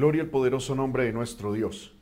[0.00, 1.94] Gloria al poderoso nombre de nuestro Dios.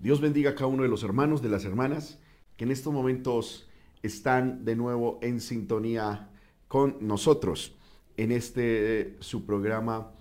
[0.00, 2.18] Dios bendiga a cada uno de los hermanos, de las hermanas,
[2.56, 3.68] que en estos momentos
[4.02, 6.30] están de nuevo en sintonía
[6.66, 7.76] con nosotros
[8.16, 10.12] en este su programa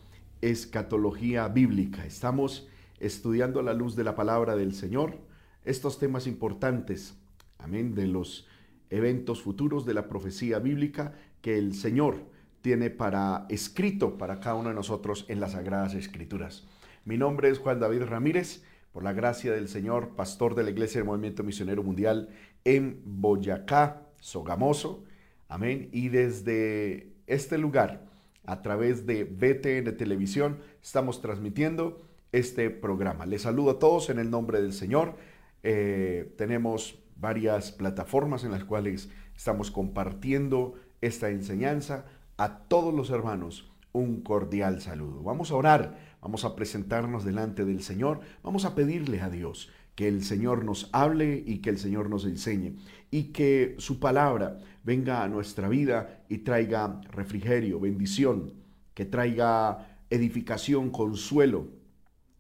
[0.42, 2.06] Escatología Bíblica.
[2.06, 2.68] Estamos
[3.00, 5.18] estudiando a la luz de la palabra del Señor
[5.64, 7.14] estos temas importantes,
[7.60, 8.46] amén, de los
[8.90, 12.26] eventos futuros de la profecía bíblica que el Señor
[12.62, 16.66] tiene para escrito para cada uno de nosotros en las sagradas escrituras.
[17.04, 21.00] Mi nombre es Juan David Ramírez, por la gracia del Señor, pastor de la Iglesia
[21.00, 22.30] del Movimiento Misionero Mundial
[22.64, 25.04] en Boyacá, Sogamoso.
[25.50, 25.90] Amén.
[25.94, 28.06] Y desde este lugar,
[28.46, 33.26] a través de BTN Televisión, estamos transmitiendo este programa.
[33.26, 35.16] Les saludo a todos en el nombre del Señor.
[35.64, 42.06] Eh, tenemos varias plataformas en las cuales estamos compartiendo esta enseñanza
[42.38, 45.22] a todos los hermanos un cordial saludo.
[45.24, 50.08] Vamos a orar, vamos a presentarnos delante del Señor, vamos a pedirle a Dios que
[50.08, 52.76] el Señor nos hable y que el Señor nos enseñe
[53.10, 58.54] y que su palabra venga a nuestra vida y traiga refrigerio, bendición,
[58.94, 61.68] que traiga edificación, consuelo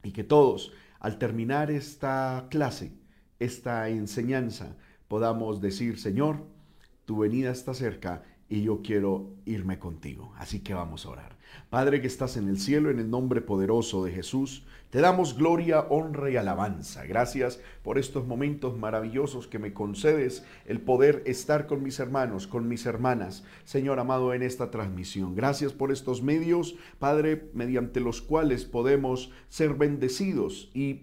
[0.04, 2.94] y que todos al terminar esta clase,
[3.40, 6.46] esta enseñanza, podamos decir, Señor,
[7.06, 10.34] tu venida está cerca y yo quiero irme contigo.
[10.38, 11.41] Así que vamos a orar.
[11.70, 15.86] Padre que estás en el cielo, en el nombre poderoso de Jesús, te damos gloria,
[15.89, 17.06] honra y alabanza.
[17.06, 22.67] Gracias por estos momentos maravillosos que me concedes, el poder estar con mis hermanos, con
[22.67, 25.34] mis hermanas, Señor amado, en esta transmisión.
[25.34, 31.02] Gracias por estos medios, Padre, mediante los cuales podemos ser bendecidos y,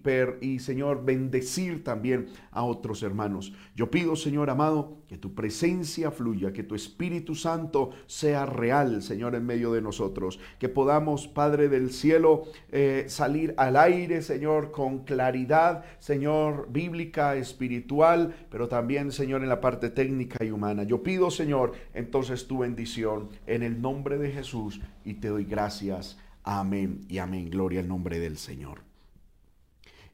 [0.59, 3.55] Señor, bendecir también a otros hermanos.
[3.75, 9.35] Yo pido, Señor amado, que tu presencia fluya, que tu Espíritu Santo sea real, Señor,
[9.35, 15.05] en medio de nosotros, que podamos, Padre del cielo, eh, salir al aire, Señor, con
[15.05, 20.83] claridad, Señor, bíblica, espiritual, pero también, Señor, en la parte técnica y humana.
[20.83, 26.19] Yo pido, Señor, entonces tu bendición en el nombre de Jesús y te doy gracias.
[26.43, 27.51] Amén y amén.
[27.51, 28.81] Gloria al nombre del Señor.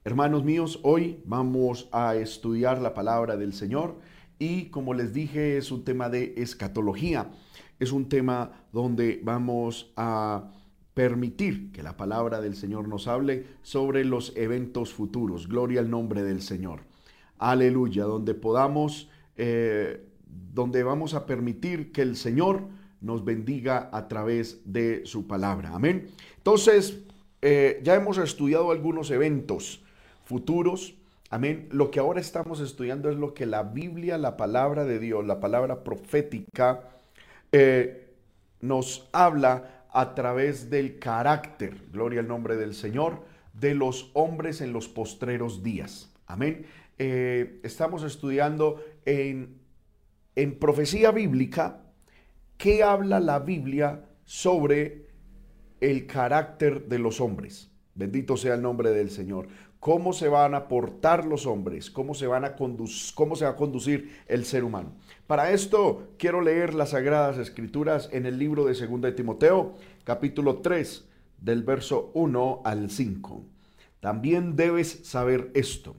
[0.05, 3.97] Hermanos míos, hoy vamos a estudiar la palabra del Señor
[4.39, 7.31] y como les dije es un tema de escatología.
[7.79, 10.53] Es un tema donde vamos a
[10.95, 15.49] permitir que la palabra del Señor nos hable sobre los eventos futuros.
[15.49, 16.81] Gloria al nombre del Señor.
[17.39, 20.07] Aleluya, donde podamos, eh,
[20.55, 22.63] donde vamos a permitir que el Señor
[23.01, 25.73] nos bendiga a través de su palabra.
[25.75, 26.09] Amén.
[26.37, 27.01] Entonces,
[27.43, 29.83] eh, ya hemos estudiado algunos eventos
[30.25, 30.95] futuros.
[31.29, 31.69] Amén.
[31.73, 35.41] Lo que ahora estamos estudiando es lo que la Biblia, la palabra de Dios, la
[35.41, 36.89] palabra profética,
[37.51, 38.09] eh,
[38.61, 43.23] nos habla a través del carácter, gloria al nombre del Señor,
[43.53, 46.13] de los hombres en los postreros días.
[46.27, 46.67] Amén.
[46.99, 49.61] Eh, estamos estudiando en,
[50.35, 51.81] en profecía bíblica
[52.57, 55.07] qué habla la Biblia sobre
[55.81, 57.71] el carácter de los hombres.
[57.95, 59.47] Bendito sea el nombre del Señor.
[59.79, 63.57] Cómo se van a portar los hombres, cómo se, van a cómo se va a
[63.57, 64.93] conducir el ser humano.
[65.27, 69.75] Para esto quiero leer las Sagradas Escrituras en el libro de 2 de Timoteo,
[70.05, 71.09] capítulo 3,
[71.41, 73.43] del verso 1 al 5.
[74.01, 75.97] También debes saber esto,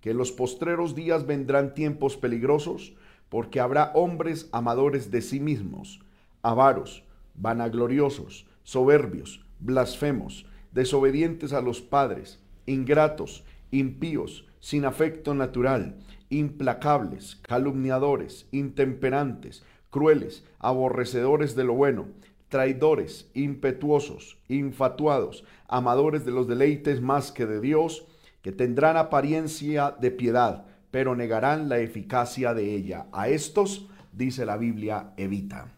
[0.00, 2.94] que en los postreros días vendrán tiempos peligrosos,
[3.28, 6.00] porque habrá hombres amadores de sí mismos,
[6.40, 15.94] avaros, vanagloriosos, soberbios, blasfemos, desobedientes a los padres, ingratos, impíos, sin afecto natural
[16.28, 22.08] implacables, calumniadores, intemperantes, crueles, aborrecedores de lo bueno,
[22.48, 28.08] traidores, impetuosos, infatuados, amadores de los deleites más que de Dios,
[28.42, 33.06] que tendrán apariencia de piedad, pero negarán la eficacia de ella.
[33.12, 35.72] A estos, dice la Biblia, evita.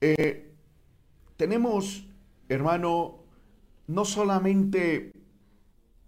[0.00, 0.50] Eh,
[1.36, 2.04] tenemos,
[2.48, 3.20] hermano,
[3.86, 5.12] no solamente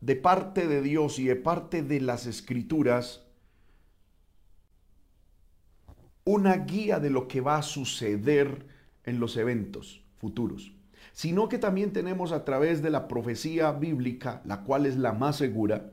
[0.04, 3.22] de parte de Dios y de parte de las escrituras
[6.24, 8.66] una guía de lo que va a suceder
[9.04, 10.74] en los eventos futuros,
[11.12, 15.36] sino que también tenemos a través de la profecía bíblica, la cual es la más
[15.36, 15.92] segura,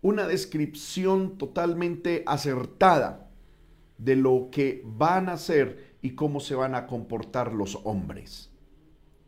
[0.00, 3.30] una descripción totalmente acertada
[3.98, 8.50] de lo que van a ser y cómo se van a comportar los hombres,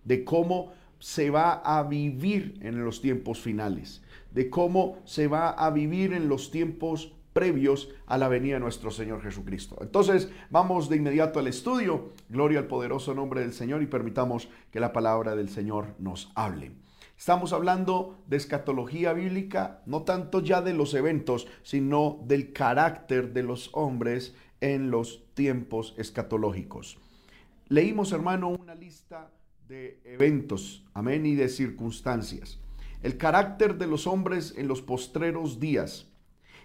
[0.05, 0.73] de cómo
[1.07, 6.29] se va a vivir en los tiempos finales, de cómo se va a vivir en
[6.29, 9.77] los tiempos previos a la venida de nuestro Señor Jesucristo.
[9.81, 12.11] Entonces, vamos de inmediato al estudio.
[12.29, 16.73] Gloria al poderoso nombre del Señor y permitamos que la palabra del Señor nos hable.
[17.17, 23.45] Estamos hablando de escatología bíblica, no tanto ya de los eventos, sino del carácter de
[23.45, 26.99] los hombres en los tiempos escatológicos.
[27.69, 29.31] Leímos, hermano, una lista
[29.69, 32.61] de eventos, amén, y de circunstancias.
[33.03, 36.07] El carácter de los hombres en los postreros días.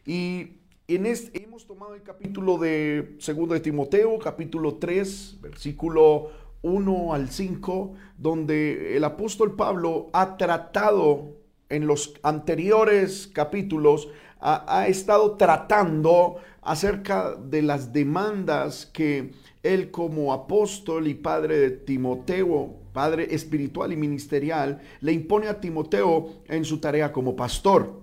[0.05, 0.57] Y
[0.87, 6.31] en este, hemos tomado el capítulo de segundo de Timoteo, capítulo 3, versículo
[6.61, 11.37] 1 al 5, donde el apóstol Pablo ha tratado
[11.69, 14.09] en los anteriores capítulos,
[14.39, 19.31] ha, estado tratando acerca de las demandas que
[19.63, 26.41] él como apóstol y padre de Timoteo, padre espiritual y ministerial, le impone a Timoteo
[26.47, 28.01] en su tarea como pastor.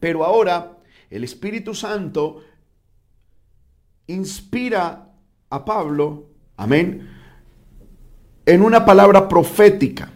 [0.00, 0.78] Pero ahora
[1.10, 2.42] el Espíritu Santo
[4.06, 5.12] inspira
[5.50, 6.26] a Pablo,
[6.56, 7.08] amén,
[8.44, 10.10] en una palabra profética,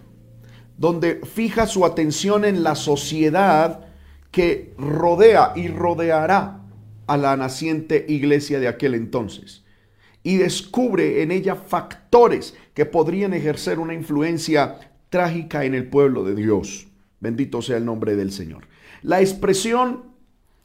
[0.77, 3.87] donde fija su atención en la sociedad
[4.31, 6.61] que rodea y rodeará
[7.07, 9.66] a la naciente iglesia de aquel entonces.
[10.26, 16.34] Y descubre en ella factores que podrían ejercer una influencia trágica en el pueblo de
[16.34, 16.88] Dios.
[17.20, 18.67] Bendito sea el nombre del Señor.
[19.02, 20.17] La expresión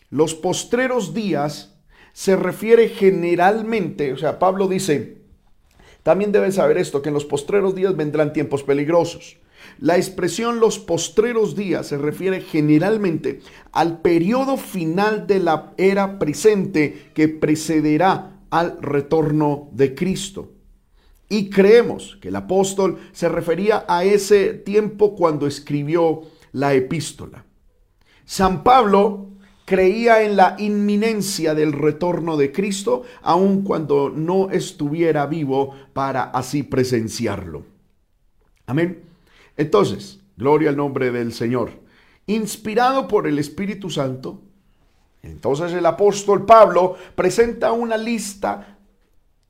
[0.09, 1.75] los postreros días
[2.11, 5.19] se refiere generalmente, o sea, Pablo dice,
[6.01, 9.37] también deben saber esto, que en los postreros días vendrán tiempos peligrosos.
[9.77, 13.41] La expresión los postreros días se refiere generalmente
[13.71, 20.51] al periodo final de la era presente que precederá al retorno de Cristo.
[21.27, 26.21] Y creemos que el apóstol se refería a ese tiempo cuando escribió
[26.51, 27.45] la epístola.
[28.25, 29.30] San Pablo
[29.65, 36.63] creía en la inminencia del retorno de Cristo, aun cuando no estuviera vivo para así
[36.63, 37.63] presenciarlo.
[38.65, 39.04] Amén.
[39.56, 41.71] Entonces, gloria al nombre del Señor.
[42.27, 44.42] Inspirado por el Espíritu Santo,
[45.23, 48.77] entonces el apóstol Pablo presenta una lista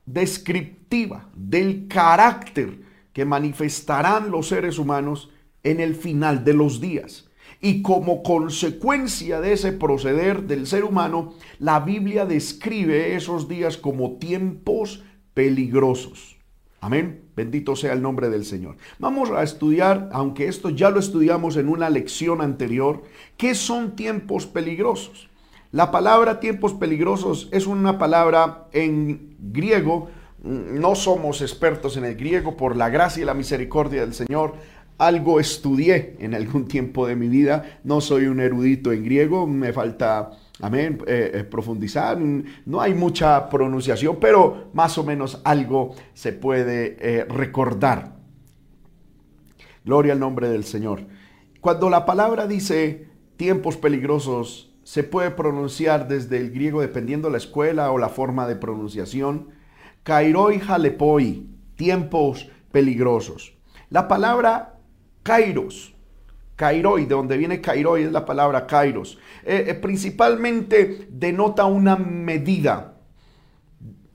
[0.06, 2.79] descriptiva del carácter
[3.13, 5.29] que manifestarán los seres humanos
[5.63, 7.29] en el final de los días.
[7.62, 14.18] Y como consecuencia de ese proceder del ser humano, la Biblia describe esos días como
[14.18, 15.03] tiempos
[15.33, 16.38] peligrosos.
[16.79, 17.25] Amén.
[17.35, 18.77] Bendito sea el nombre del Señor.
[18.97, 23.03] Vamos a estudiar, aunque esto ya lo estudiamos en una lección anterior,
[23.38, 25.29] qué son tiempos peligrosos.
[25.71, 30.09] La palabra tiempos peligrosos es una palabra en griego.
[30.44, 34.56] No somos expertos en el griego por la gracia y la misericordia del Señor
[35.01, 37.79] algo estudié en algún tiempo de mi vida.
[37.83, 40.29] No soy un erudito en griego, me falta,
[40.62, 42.19] amén, eh, eh, profundizar.
[42.19, 48.15] No hay mucha pronunciación, pero más o menos algo se puede eh, recordar.
[49.83, 51.07] Gloria al nombre del Señor.
[51.62, 53.07] Cuando la palabra dice
[53.38, 58.57] tiempos peligrosos, se puede pronunciar desde el griego dependiendo la escuela o la forma de
[58.57, 59.47] pronunciación.
[60.03, 61.47] Kairoi halepoi,
[61.77, 63.53] tiempos peligrosos.
[63.89, 64.81] La palabra
[65.23, 65.95] Kairos.
[66.57, 69.17] Kairoi, de donde viene Kairoi es la palabra Kairos.
[69.45, 72.97] Eh, eh, principalmente denota una medida,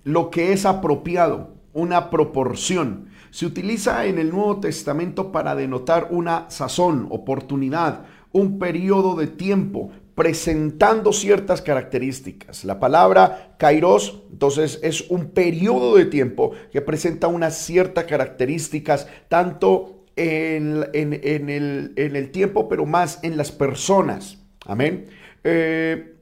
[0.04, 3.08] lo que es apropiado, una proporción.
[3.30, 9.90] Se utiliza en el Nuevo Testamento para denotar una sazón, oportunidad, un periodo de tiempo,
[10.16, 12.64] presentando ciertas características.
[12.64, 20.06] La palabra kairos, entonces, es un periodo de tiempo que presenta unas ciertas características, tanto
[20.16, 24.38] en, el, tiempo, pero más en las personas.
[24.64, 25.04] Amén.
[25.44, 26.14] Eh,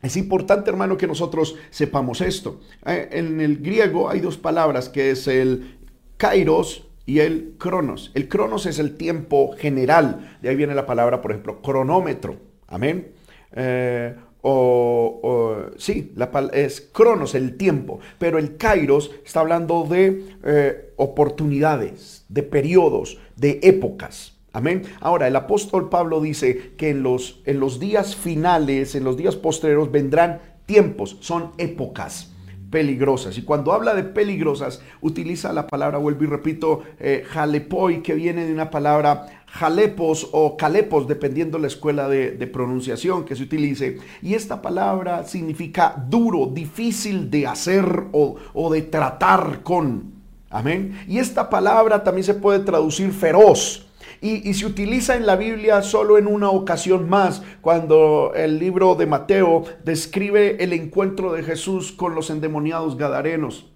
[0.00, 2.60] es importante, hermano, que nosotros sepamos esto.
[2.86, 5.78] Eh, en el griego hay dos palabras, que es el
[6.16, 8.10] kairos y el cronos.
[8.14, 10.38] El cronos es el tiempo general.
[10.40, 12.36] De ahí viene la palabra, por ejemplo, cronómetro.
[12.68, 13.17] Amén.
[13.52, 22.24] Eh, o, sí, la, es cronos, el tiempo, pero el kairos está hablando de oportunidades,
[22.28, 24.38] de periodos, de épocas.
[24.52, 24.82] Amén.
[25.00, 29.36] Ahora, el apóstol Pablo dice que en los, en los días finales, en los días
[29.36, 32.32] postreros, vendrán tiempos, son épocas
[32.70, 33.38] peligrosas.
[33.38, 38.46] Y cuando habla de peligrosas, utiliza la palabra, vuelvo y repito, eh, jalepoi, que viene
[38.46, 43.98] de una palabra jalepos o calepos, dependiendo la escuela de, pronunciación que se utilice.
[44.22, 50.18] Y esta palabra significa duro, difícil de hacer o, de tratar con.
[50.50, 50.98] Amén.
[51.06, 53.86] Y esta palabra también se puede traducir feroz.
[54.20, 59.06] Y, se utiliza en la Biblia solo en una ocasión más, cuando el libro de
[59.06, 63.66] Mateo describe el encuentro de Jesús con los endemoniados gadarenos,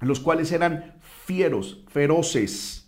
[0.00, 2.81] los cuales eran fieros, feroces.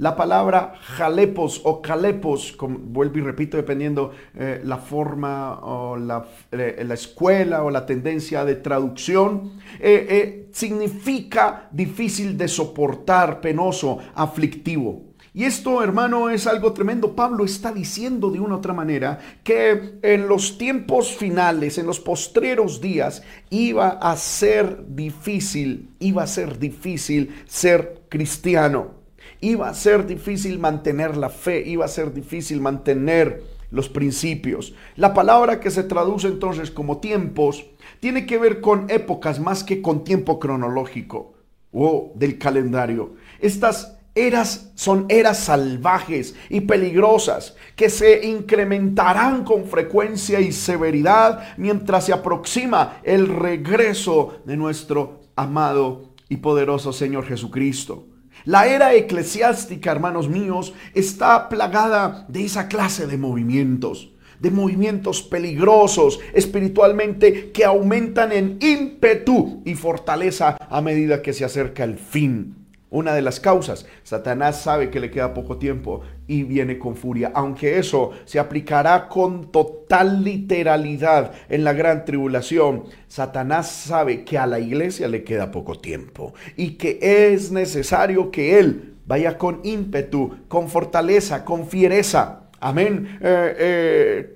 [0.00, 6.24] La palabra jalepos o calepos, como vuelvo y repito, dependiendo eh, la forma o la,
[6.52, 15.02] eh, la, escuela o la tendencia de traducción, eh, significa difícil de soportar, penoso, aflictivo.
[15.34, 17.14] Y esto, hermano, es algo tremendo.
[17.14, 22.80] Pablo está diciendo de una otra manera que en los tiempos finales, en los postreros
[22.80, 28.99] días, iba a ser difícil, iba a ser difícil ser cristiano.
[29.40, 34.74] Iba a ser difícil mantener la fe, iba a ser difícil mantener los principios.
[34.96, 37.64] La palabra que se traduce entonces como tiempos
[38.00, 41.34] tiene que ver con épocas más que con tiempo cronológico
[41.72, 43.14] o del calendario.
[43.38, 52.06] Estas eras son eras salvajes y peligrosas que se incrementarán con frecuencia y severidad mientras
[52.06, 58.09] se aproxima el regreso de nuestro amado y poderoso Señor Jesucristo.
[58.44, 66.20] La era eclesiástica, hermanos míos, está plagada de esa clase de movimientos, de movimientos peligrosos
[66.32, 72.59] espiritualmente que aumentan en ímpetu y fortaleza a medida que se acerca el fin.
[72.90, 77.30] Una de las causas, Satanás sabe que le queda poco tiempo y viene con furia,
[77.34, 82.84] aunque eso se aplicará con total literalidad en la gran tribulación.
[83.06, 86.98] Satanás sabe que a la iglesia le queda poco tiempo y que
[87.32, 92.50] es necesario que él vaya con ímpetu, con fortaleza, con fiereza.
[92.58, 93.18] Amén.
[93.20, 94.34] Eh, eh,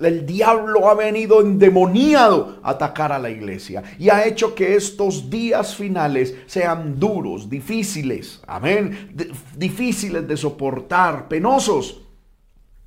[0.00, 5.30] el diablo ha venido endemoniado a atacar a la iglesia y ha hecho que estos
[5.30, 9.14] días finales sean duros, difíciles, amén,
[9.56, 12.02] difíciles de soportar, penosos,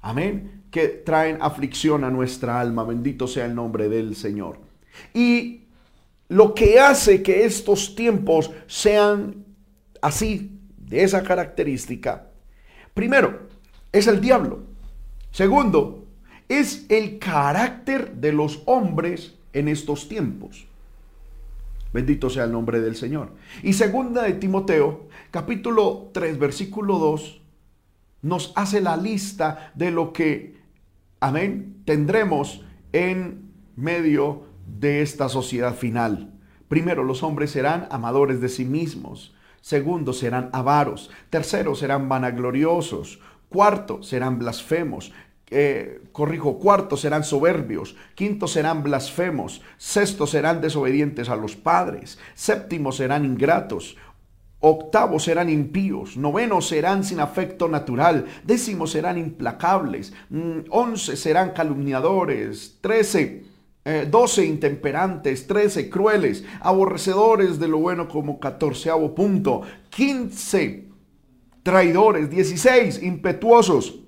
[0.02, 2.84] amén, que traen aflicción a nuestra alma.
[2.84, 4.58] Bendito sea el nombre del Señor.
[5.14, 5.68] Y
[6.30, 9.46] lo que hace que estos tiempos sean
[10.02, 12.28] así, de esa característica,
[12.94, 13.48] primero,
[13.92, 14.64] es el diablo.
[15.32, 16.03] Segundo,
[16.60, 20.68] es el carácter de los hombres en estos tiempos.
[21.94, 23.32] Bendito sea el nombre del Señor.
[23.62, 27.42] Y segunda de Timoteo, capítulo 3, versículo 2,
[28.24, 30.58] nos hace la lista de lo que,
[31.20, 34.46] amén, tendremos en medio
[34.80, 36.34] de esta sociedad final.
[36.68, 39.36] Primero, los hombres serán amadores de sí mismos.
[39.62, 41.12] Segundo, serán avaros.
[41.30, 43.20] Tercero, serán vanagloriosos.
[43.50, 45.12] Cuarto, serán blasfemos.
[45.56, 52.92] Eh, corrijo, cuarto serán soberbios, quinto serán blasfemos, sexto serán desobedientes a los padres, séptimo
[52.92, 53.96] serán ingratos,
[54.62, 62.80] octavo serán impíos, noveno serán sin afecto natural, décimo serán implacables, mm, once serán calumniadores,
[62.82, 63.44] trece
[63.86, 70.88] eh, doce intemperantes, trece crueles, aborrecedores de lo bueno como catorceavo punto, quince
[71.62, 74.03] traidores, dieciséis impetuosos,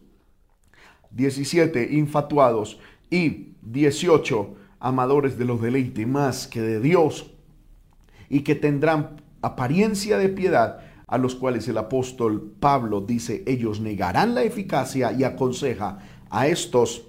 [1.15, 2.79] 17 infatuados
[3.09, 7.31] y 18 amadores de los deleites más que de Dios
[8.29, 14.35] y que tendrán apariencia de piedad a los cuales el apóstol Pablo dice ellos negarán
[14.35, 17.07] la eficacia y aconseja a estos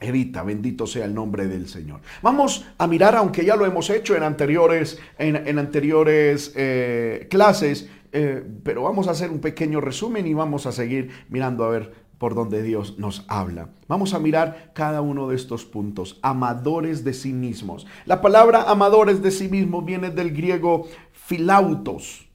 [0.00, 2.00] evita, bendito sea el nombre del Señor.
[2.22, 8.42] Vamos a mirar, aunque ya lo hemos hecho en anteriores, en, anteriores eh, clases, eh,
[8.64, 12.36] pero vamos a hacer un pequeño resumen y vamos a seguir mirando a ver por
[12.36, 13.70] donde Dios nos habla.
[13.88, 16.20] Vamos a mirar cada uno de estos puntos.
[16.22, 17.84] Amadores de sí mismos.
[18.06, 22.28] La palabra amadores de sí mismos viene del griego filautos,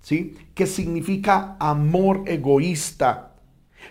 [0.00, 0.38] ¿sí?
[0.54, 3.34] Que significa amor egoísta.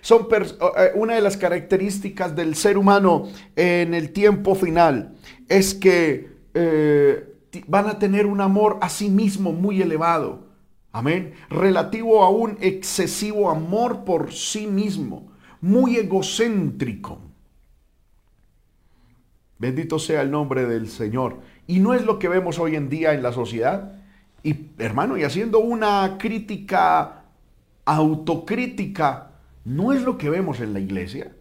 [0.01, 5.13] Son eh, una de las características del ser humano en el tiempo final
[5.47, 7.35] es que eh,
[7.67, 10.48] van a tener un amor a sí mismo muy elevado.
[10.91, 11.33] Amén.
[11.49, 15.31] Relativo a un excesivo amor por sí mismo,
[15.61, 17.21] muy egocéntrico.
[19.59, 21.41] Bendito sea el nombre del Señor.
[21.67, 24.01] Y no es lo que vemos hoy en día en la sociedad.
[24.41, 27.25] Y hermano, y haciendo una crítica
[27.85, 29.31] autocrítica,
[29.65, 31.35] no es lo que vemos en la iglesia.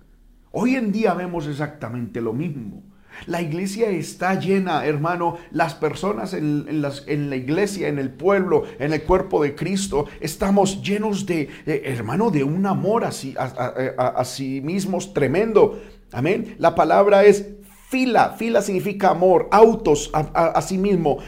[0.51, 2.83] Hoy en día vemos exactamente lo mismo.
[3.27, 5.39] La iglesia está llena, hermano.
[5.51, 11.27] Las personas en, la iglesia, en el pueblo, en el cuerpo de Cristo, estamos llenos
[11.27, 15.81] de, hermano, de un amor a sí, a, sí mismos tremendo.
[16.13, 16.57] Amén.
[16.59, 17.47] La palabra es
[17.89, 18.35] fila.
[18.39, 21.19] Fila significa amor, autos a, sí mismo.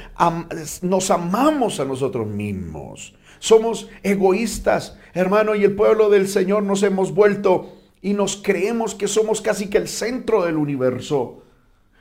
[0.83, 3.15] nos amamos a nosotros mismos.
[3.39, 9.09] Somos egoístas, hermano, y el pueblo del Señor nos hemos vuelto y nos creemos que
[9.09, 11.43] somos casi que el centro del universo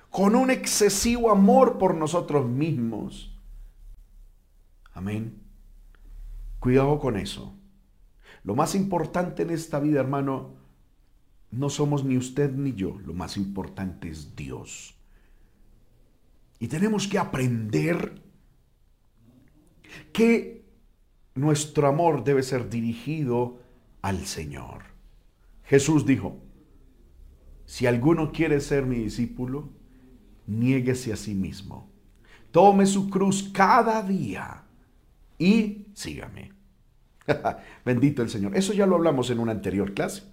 [0.09, 3.37] con un excesivo amor por nosotros mismos.
[4.93, 5.41] Amén.
[6.59, 7.55] Cuidado con eso.
[8.43, 10.55] Lo más importante en esta vida, hermano,
[11.51, 12.97] no somos ni usted ni yo.
[13.05, 14.95] Lo más importante es Dios.
[16.59, 18.21] Y tenemos que aprender
[20.11, 20.65] que
[21.35, 23.59] nuestro amor debe ser dirigido
[24.01, 24.83] al Señor.
[25.63, 26.37] Jesús dijo,
[27.65, 29.69] si alguno quiere ser mi discípulo,
[30.49, 31.89] niéguese a sí mismo.
[32.51, 34.63] Tome su cruz cada día
[35.37, 36.51] y sígame.
[37.85, 38.57] Bendito el Señor.
[38.57, 40.23] Eso ya lo hablamos en una anterior clase.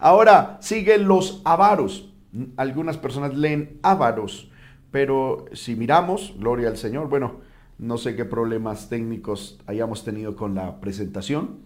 [0.00, 2.12] Ahora siguen los avaros.
[2.56, 4.50] Algunas personas leen avaros,
[4.90, 7.40] pero si miramos, gloria al Señor, bueno,
[7.78, 11.60] no sé qué problemas técnicos hayamos tenido con la presentación.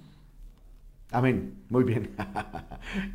[1.10, 1.54] Amén.
[1.68, 2.10] Muy bien.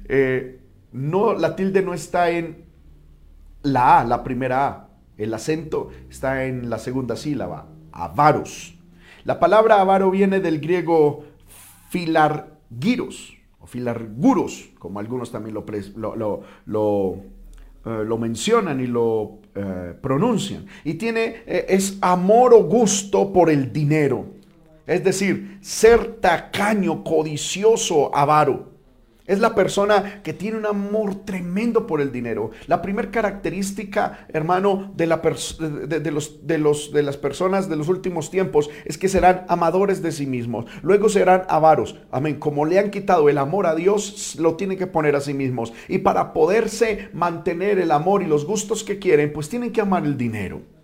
[0.09, 0.61] Eh,
[0.93, 2.66] no, la tilde no está en
[3.73, 4.89] la A, la primera A.
[5.17, 8.75] El acento está en la segunda sílaba, avaros.
[9.23, 11.25] La palabra avaro viene del griego
[11.89, 15.65] filargiros o filarguros, como algunos también lo,
[16.65, 17.15] lo,
[17.85, 20.65] eh, lo mencionan y lo eh, pronuncian.
[20.83, 24.25] Y tiene, eh, es amor o gusto por el dinero.
[24.85, 28.76] Es decir, ser tacaño, codicioso, avaro.
[29.27, 32.51] Es la persona que tiene un amor tremendo por el dinero.
[32.67, 35.17] La primera característica, hermano, de, las
[37.17, 40.65] personas de los últimos tiempos es que serán amadores de sí mismos.
[40.81, 41.97] Luego serán avaros.
[42.09, 42.39] Amén.
[42.39, 45.73] Como le han quitado el amor a Dios, lo tienen que poner a sí mismos.
[45.89, 50.05] Y para poderse mantener el amor y los gustos que quieren, pues tienen que amar
[50.05, 50.76] el dinero.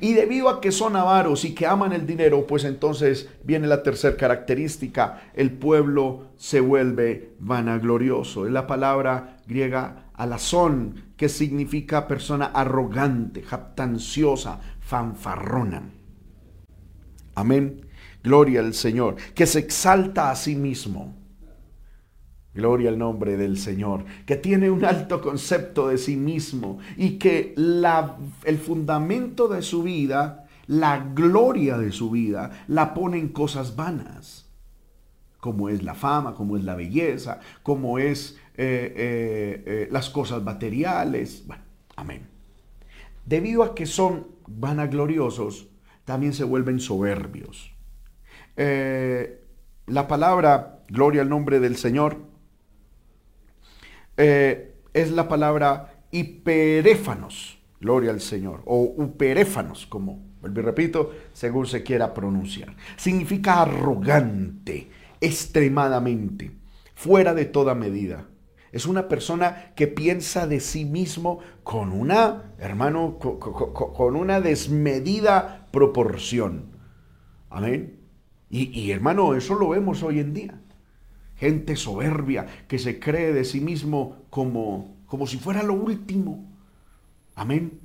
[0.00, 3.82] Y debido a que son avaros y que aman el dinero, pues entonces viene la
[3.82, 8.46] tercera característica, el pueblo se vuelve vanaglorioso.
[8.46, 15.82] Es la palabra griega alazón, que significa persona arrogante, jactanciosa, fanfarrona.
[17.34, 17.82] Amén.
[18.22, 21.14] Gloria al Señor, que se exalta a sí mismo.
[22.56, 27.52] Gloria al nombre del Señor, que tiene un alto concepto de sí mismo y que
[27.54, 33.76] la, el fundamento de su vida, la gloria de su vida, la pone en cosas
[33.76, 34.50] vanas,
[35.38, 40.42] como es la fama, como es la belleza, como es eh, eh, eh, las cosas
[40.42, 41.44] materiales.
[41.46, 41.62] Bueno,
[41.94, 42.26] amén.
[43.26, 45.68] Debido a que son vanagloriosos,
[46.06, 47.74] también se vuelven soberbios.
[48.56, 52.35] la palabra, gloria al nombre del Señor,
[54.16, 61.66] eh, es la palabra hiperéfanos, gloria al Señor, o uperéfanos, como vuelvo y repito, según
[61.66, 62.74] se quiera pronunciar.
[62.96, 64.88] Significa arrogante,
[65.20, 66.52] extremadamente,
[66.94, 68.26] fuera de toda medida.
[68.72, 76.66] Es una persona que piensa de sí mismo con una, hermano, con, una desmedida proporción.
[77.48, 78.00] Amén.
[78.48, 80.60] Y hermano, eso lo vemos hoy en día
[81.36, 86.44] gente soberbia que se cree de sí mismo como, como si fuera lo último.
[87.34, 87.80] Amén.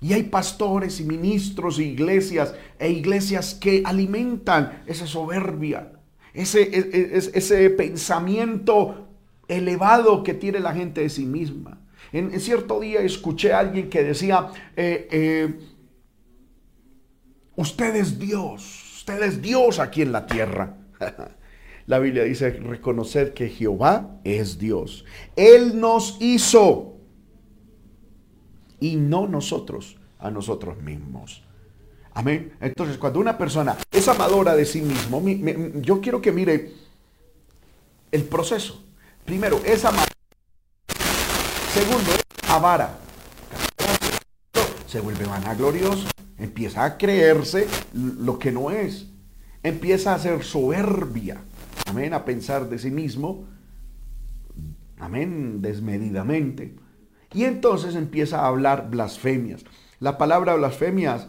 [0.00, 5.92] Y hay pastores y ministros e iglesias e iglesias que alimentan esa soberbia,
[6.34, 9.08] ese, e, e, ese, pensamiento
[9.48, 11.80] elevado que tiene la gente de sí misma.
[12.12, 15.58] En, cierto día escuché a alguien que decía, eh, eh,
[17.56, 20.76] usted es Dios, usted es Dios aquí en la tierra.
[21.88, 25.06] La Biblia dice, reconocer que Jehová es Dios.
[25.36, 26.98] Él nos hizo
[28.78, 31.42] y no nosotros a nosotros mismos.
[32.12, 32.52] Amén.
[32.60, 35.22] Entonces, cuando una persona es amadora de sí mismo,
[35.80, 36.74] yo quiero que mire
[38.12, 38.84] el proceso.
[39.24, 40.12] Primero, es amadora.
[41.72, 42.98] Segundo, es avara.
[44.86, 46.06] Se vuelve vanaglorioso.
[46.36, 49.06] Empieza a creerse lo que no es.
[49.62, 51.40] Empieza a ser soberbia
[51.88, 53.44] amén, a pensar de sí mismo,
[54.98, 56.74] amén, desmedidamente.
[57.32, 59.64] Y entonces empieza a hablar blasfemias.
[60.00, 61.28] La palabra blasfemias,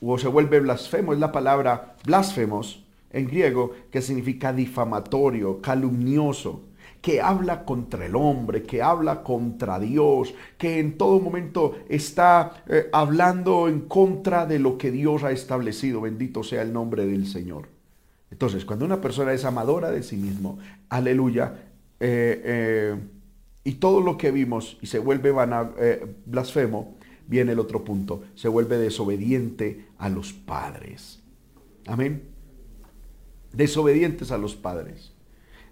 [0.00, 6.62] o se vuelve blasfemo, es la palabra blasfemos en griego, que significa difamatorio, calumnioso,
[7.00, 12.88] que habla contra el hombre, que habla contra Dios, que en todo momento está eh,
[12.92, 16.00] hablando en contra de lo que Dios ha establecido.
[16.00, 17.71] Bendito sea el nombre del Señor.
[18.42, 21.62] Entonces, cuando una persona es amadora de sí mismo, aleluya,
[22.00, 22.96] eh, eh,
[23.62, 25.32] y todo lo que vimos y se vuelve
[25.78, 26.96] eh, blasfemo,
[27.28, 31.20] viene el otro punto, se vuelve desobediente a los padres.
[31.86, 32.24] Amén.
[33.52, 35.12] Desobedientes a los padres.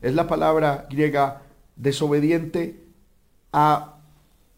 [0.01, 1.43] Es la palabra griega
[1.75, 2.85] desobediente
[3.53, 3.99] a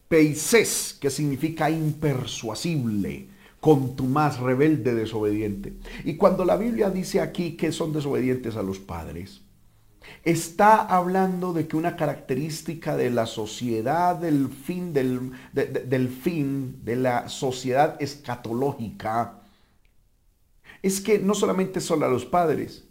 [0.08, 3.28] peises, que significa impersuasible
[3.62, 5.74] contumaz, rebelde, desobediente.
[6.02, 9.40] Y cuando la Biblia dice aquí que son desobedientes a los padres,
[10.24, 16.96] está hablando de que una característica de la sociedad del fin, del, del fin, de
[16.96, 19.42] la sociedad escatológica,
[20.82, 22.82] es que no solamente son a los padres,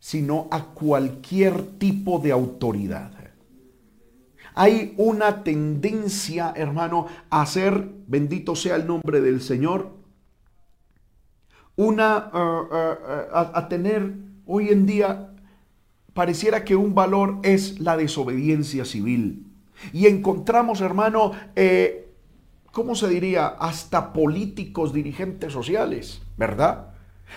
[0.00, 3.19] sino a cualquier tipo de autoridad.
[4.60, 9.92] Hay una tendencia, hermano, a ser, bendito sea el nombre del Señor,
[11.76, 14.12] una, uh, uh, uh, a, tener
[14.44, 15.30] hoy en día,
[16.12, 19.46] pareciera que un valor es la desobediencia civil.
[19.94, 22.12] Y encontramos, hermano, eh,
[22.70, 23.46] ¿cómo se diría?
[23.46, 26.88] Hasta políticos, dirigentes sociales, ¿verdad?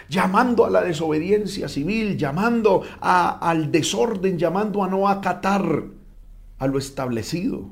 [0.09, 6.02] Llamando a la desobediencia civil, llamando al desorden, llamando a no acatar
[6.63, 7.71] a lo establecido.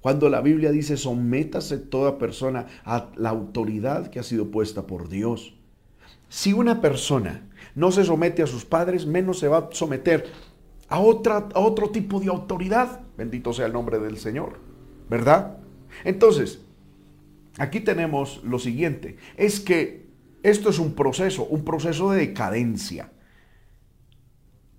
[0.00, 5.10] Cuando la Biblia dice, sométase toda persona a la autoridad que ha sido puesta por
[5.10, 5.54] Dios.
[6.30, 10.24] Si una persona no se somete a sus padres, menos se va a someter
[10.88, 13.02] a, otra, a otro tipo de autoridad.
[13.18, 14.58] Bendito sea el nombre del Señor,
[15.10, 15.58] ¿verdad?
[16.04, 16.62] Entonces,
[17.58, 20.08] aquí tenemos lo siguiente, es que
[20.42, 23.12] esto es un proceso, un proceso de decadencia.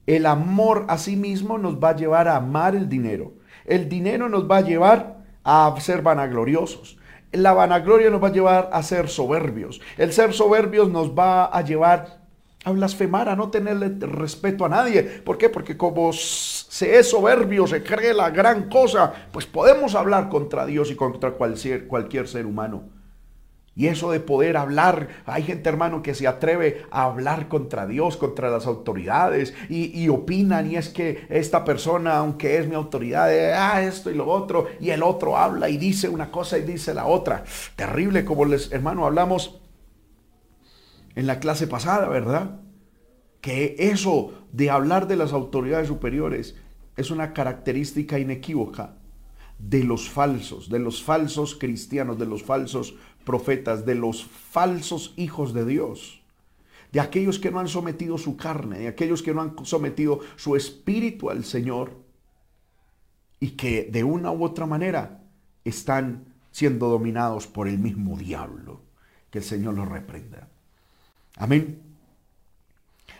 [0.09, 3.33] El amor a sí mismo nos va a llevar a amar el dinero.
[3.63, 6.97] El dinero nos va a llevar a ser vanagloriosos.
[7.31, 9.79] La vanagloria nos va a llevar a ser soberbios.
[9.99, 12.23] El ser soberbios nos va a llevar
[12.65, 15.03] a blasfemar, a no tenerle respeto a nadie.
[15.03, 15.47] ¿Por qué?
[15.47, 20.89] Porque como se es soberbio, se cree la gran cosa, pues podemos hablar contra Dios
[20.89, 22.98] y contra cualquier, cualquier ser humano.
[23.79, 28.17] Y eso de poder hablar, hay gente hermano que se atreve a hablar contra Dios,
[28.17, 33.53] contra las autoridades y, opinan y es que esta persona, aunque es mi autoridad, eh,
[33.53, 36.93] ah, esto y lo otro, y el otro habla y dice una cosa y dice
[36.93, 37.45] la otra.
[37.77, 39.61] Terrible como les, hermano, hablamos
[41.15, 42.59] en la clase pasada, ¿verdad?
[43.39, 46.57] Que eso de hablar de las autoridades superiores
[46.97, 48.95] es una característica inequívoca
[49.59, 52.95] de los falsos, de los falsos cristianos, de los falsos
[53.29, 56.19] profetas, de los falsos hijos de Dios,
[56.91, 60.55] de aquellos que no han sometido su carne, de aquellos que no han sometido su
[60.55, 61.91] espíritu al Señor
[63.39, 65.21] y que de una u otra manera
[65.63, 68.81] están siendo dominados por el mismo diablo.
[69.29, 70.47] Que el Señor los reprenda.
[71.35, 71.83] Amén.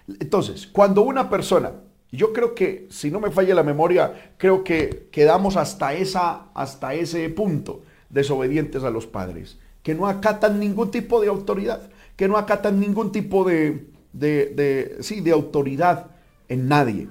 [0.07, 1.73] Entonces, cuando una persona,
[2.11, 6.95] yo creo que, si no me falla la memoria, creo que quedamos hasta, esa, hasta
[6.95, 12.37] ese punto, desobedientes a los padres que no acatan ningún tipo de autoridad, que no
[12.37, 16.11] acatan ningún tipo de, de, sí, de autoridad
[16.47, 17.07] en nadie.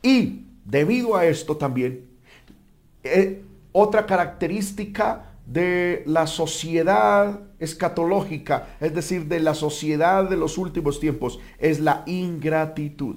[0.00, 2.06] Y debido a esto también,
[3.02, 11.00] eh, otra característica de la sociedad escatológica, es decir, de la sociedad de los últimos
[11.00, 13.16] tiempos, es la ingratitud.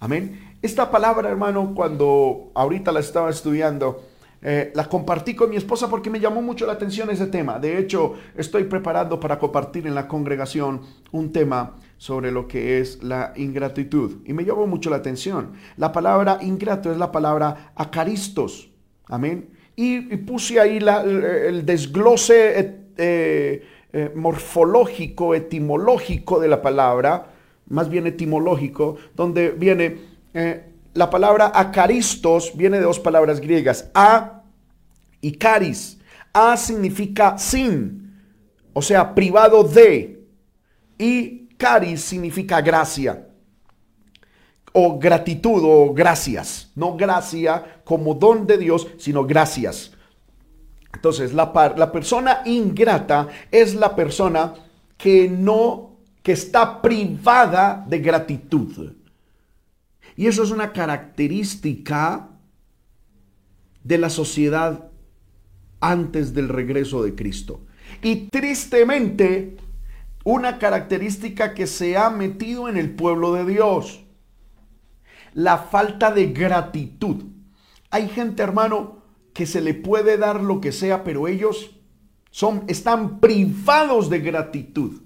[0.00, 0.56] Amén.
[0.60, 4.09] Esta palabra, hermano, cuando ahorita la estaba estudiando,
[4.42, 7.58] eh, la compartí con mi esposa porque me llamó mucho la atención ese tema.
[7.58, 10.80] De hecho, estoy preparando para compartir en la congregación
[11.12, 14.18] un tema sobre lo que es la ingratitud.
[14.24, 15.52] Y me llamó mucho la atención.
[15.76, 18.70] La palabra ingrato es la palabra acaristos.
[19.06, 19.50] Amén.
[19.76, 27.26] Y, puse ahí el, desglose eh, eh, morfológico, etimológico de la palabra,
[27.68, 30.10] más bien etimológico, donde viene
[30.94, 34.42] la palabra acaristos viene de dos palabras griegas, a
[35.20, 35.98] y caris.
[36.32, 38.14] A significa sin,
[38.72, 40.24] o sea, privado de,
[40.98, 43.26] y caris significa gracia,
[44.72, 46.70] o gratitud, o gracias.
[46.76, 49.92] No gracia como don de Dios, sino gracias.
[50.94, 54.54] Entonces, la, la persona ingrata es la persona
[54.96, 58.92] que no, que está privada de gratitud.
[60.20, 62.28] Y eso es una característica
[63.82, 64.90] de la sociedad
[65.80, 67.62] antes del regreso de Cristo.
[68.02, 69.56] Y tristemente,
[70.22, 74.04] una característica que se ha metido en el pueblo de Dios.
[75.32, 77.24] La falta de gratitud.
[77.88, 79.02] Hay gente, hermano,
[79.32, 81.80] que se le puede dar lo que sea, pero ellos
[82.30, 85.00] son, están privados de gratitud.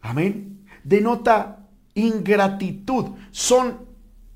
[0.00, 0.64] Amén.
[0.84, 1.61] Denota
[1.94, 3.86] ingratitud, son,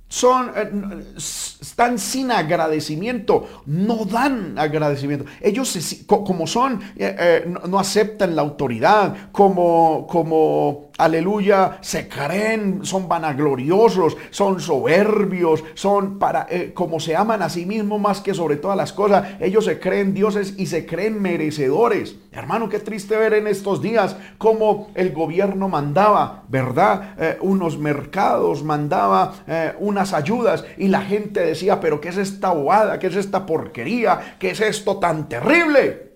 [0.08, 5.24] son, eh, están sin agradecimiento, no dan agradecimiento.
[5.40, 13.08] Ellos como son, eh, eh, no, aceptan la autoridad, como, como aleluya, se creen, son
[13.08, 18.56] vanagloriosos, son soberbios, son para, eh, como se aman a sí mismos más que sobre
[18.56, 22.16] todas las cosas, ellos se creen dioses y se creen merecedores.
[22.32, 27.14] Hermano, qué triste ver en estos días cómo el gobierno mandaba, ¿verdad?
[27.18, 32.50] Eh, unos mercados, mandaba eh, unas ayudas y la gente decía, pero ¿qué es esta
[32.50, 32.98] bobada?
[32.98, 34.36] ¿Qué es esta porquería?
[34.38, 36.15] ¿Qué es esto tan terrible?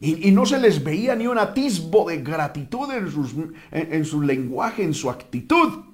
[0.00, 4.94] Y, no se les veía ni un atisbo de gratitud en, en, su lenguaje, en
[4.94, 5.86] su actitud.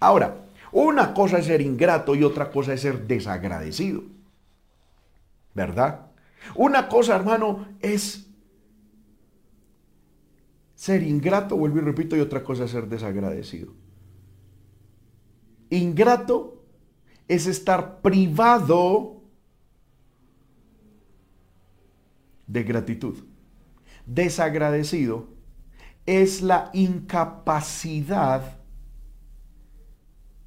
[0.00, 4.02] Ahora, una cosa es ser ingrato y otra cosa es ser desagradecido.
[5.54, 6.06] ¿Verdad?
[6.56, 8.28] Una cosa, hermano, es
[10.74, 13.72] ser ingrato, vuelvo y repito, y otra cosa es ser desagradecido.
[15.70, 16.64] Ingrato
[17.28, 19.22] es estar privado
[22.48, 23.27] de gratitud
[24.08, 25.28] desagradecido
[26.06, 28.58] es la incapacidad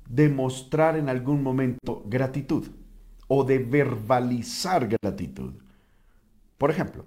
[0.10, 2.68] de mostrar en algún momento gratitud
[3.28, 5.54] o de verbalizar gratitud.
[6.58, 7.06] Por ejemplo,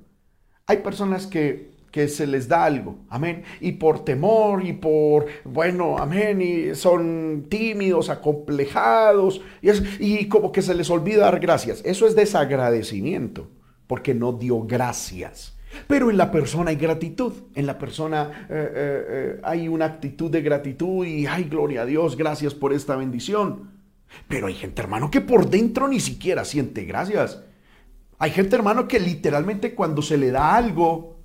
[0.66, 5.98] hay personas que, que se les da algo, amén, y por temor y por, bueno,
[5.98, 11.82] amén, y son tímidos, acomplejados, y, y como que se les olvida dar gracias.
[11.84, 13.50] Eso es desagradecimiento,
[13.86, 15.53] porque no dio gracias.
[15.86, 20.30] Pero en la persona hay gratitud, en la persona eh, eh, eh, hay una actitud
[20.30, 23.72] de gratitud y, ay, gloria a Dios, gracias por esta bendición.
[24.28, 27.42] Pero hay gente, hermano, que por dentro ni siquiera siente gracias.
[28.18, 31.18] Hay gente, hermano, que literalmente cuando se le da algo,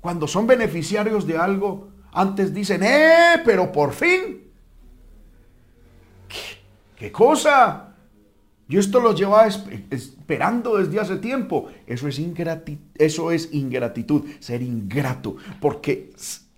[0.00, 3.40] cuando son beneficiarios de algo, antes dicen, ¡eh!
[3.44, 4.50] Pero por fin.
[6.28, 6.58] ¿Qué,
[6.96, 7.87] qué cosa?
[8.68, 11.68] Yo esto lo llevaba esperando desde hace tiempo.
[11.86, 12.20] Eso es,
[12.98, 16.10] eso es ingratitud, ser ingrato, porque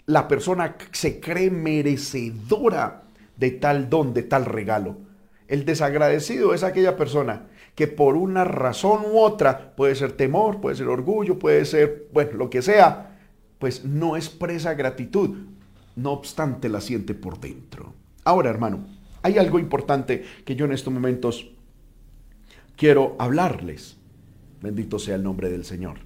[0.07, 3.05] la persona se cree merecedora
[3.37, 4.99] de tal don, de tal regalo.
[5.47, 7.47] El desagradecido es aquella persona
[7.77, 12.33] que por una razón u otra, puede ser temor, puede ser orgullo, puede ser, bueno,
[12.33, 13.19] lo que sea,
[13.61, 15.37] pues no expresa gratitud,
[15.95, 17.95] no obstante la siente por dentro.
[18.25, 18.87] Ahora, hermano,
[19.23, 21.53] hay algo importante que yo en estos momentos
[22.81, 23.99] quiero hablarles.
[24.63, 25.99] Bendito sea el nombre del Señor.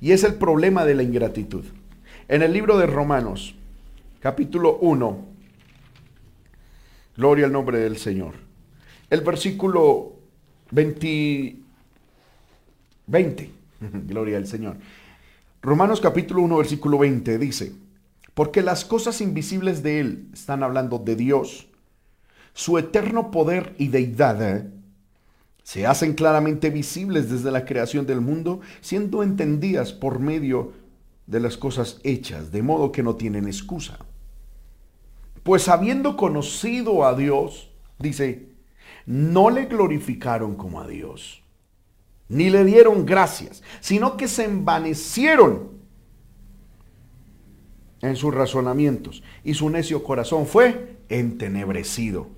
[0.00, 1.64] Y es el problema de la ingratitud.
[2.28, 3.56] En el libro de Romanos,
[4.20, 5.26] capítulo 1,
[7.16, 8.34] gloria al nombre del Señor.
[9.10, 10.12] El versículo
[10.70, 11.56] 20,
[13.08, 13.50] 20
[14.06, 14.76] gloria al Señor.
[15.60, 17.72] Romanos capítulo 1, versículo 20 dice,
[18.34, 21.66] porque las cosas invisibles de Él, están hablando de Dios,
[22.54, 24.71] su eterno poder y deidad, ¿eh?
[25.62, 30.72] Se hacen claramente visibles desde la creación del mundo, siendo entendidas por medio
[31.26, 33.98] de las cosas hechas, de modo que no tienen excusa.
[35.42, 38.48] Pues habiendo conocido a Dios, dice,
[39.06, 41.42] no le glorificaron como a Dios,
[42.28, 45.70] ni le dieron gracias, sino que se envanecieron
[48.00, 52.28] en sus razonamientos, y su necio corazón fue entenebrecido.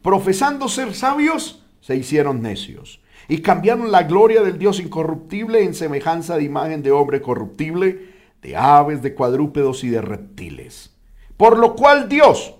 [0.00, 6.36] Profesando ser sabios, se hicieron necios y cambiaron la gloria del Dios incorruptible en semejanza
[6.36, 10.94] de imagen de hombre corruptible, de aves, de cuadrúpedos y de reptiles.
[11.36, 12.54] Por lo cual Dios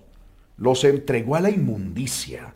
[0.57, 2.55] los entregó a la inmundicia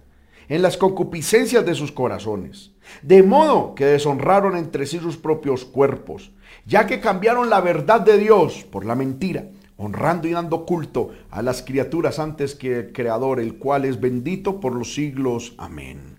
[0.48, 6.32] en las concupiscencias de sus corazones, de modo que deshonraron entre sí sus propios cuerpos,
[6.66, 11.42] ya que cambiaron la verdad de Dios por la mentira, honrando y dando culto a
[11.42, 15.54] las criaturas antes que el Creador, el cual es bendito por los siglos.
[15.58, 16.15] Amén.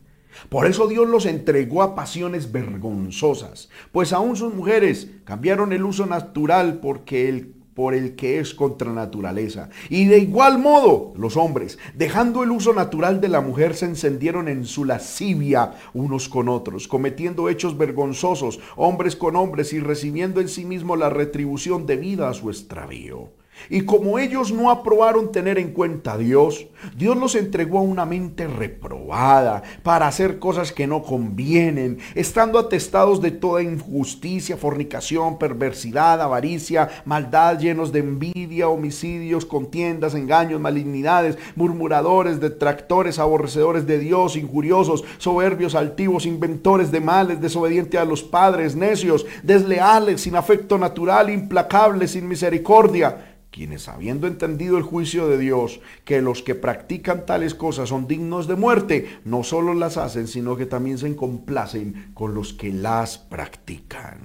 [0.50, 6.06] Por eso Dios los entregó a pasiones vergonzosas, pues aún sus mujeres cambiaron el uso
[6.06, 9.69] natural porque el, por el que es contra naturaleza.
[9.89, 14.47] Y de igual modo, los hombres, dejando el uso natural de la mujer, se encendieron
[14.47, 20.50] en su lascivia unos con otros, cometiendo hechos vergonzosos, hombres con hombres, y recibiendo en
[20.50, 23.30] sí mismo la retribución debida a su extravío.
[23.70, 28.06] Y como ellos no aprobaron tener en cuenta a Dios, Dios los entregó a una
[28.06, 36.22] mente reprobada para hacer cosas que no convienen, estando atestados de toda injusticia, fornicación, perversidad,
[36.22, 45.04] avaricia, maldad, llenos de envidia, homicidios, contiendas, engaños, malignidades, murmuradores, detractores, aborrecedores de Dios, injuriosos,
[45.17, 52.12] soberbios, altivos, inventores de males, desobedientes a los padres, necios, desleales, sin afecto natural, implacables,
[52.12, 57.89] sin misericordia quienes habiendo entendido el juicio de Dios, que los que practican tales cosas
[57.89, 62.54] son dignos de muerte, no solo las hacen, sino que también se complacen con los
[62.54, 64.20] que las practican.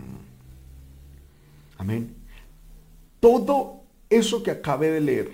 [1.79, 2.15] Amén.
[3.21, 5.33] Todo eso que acabé de leer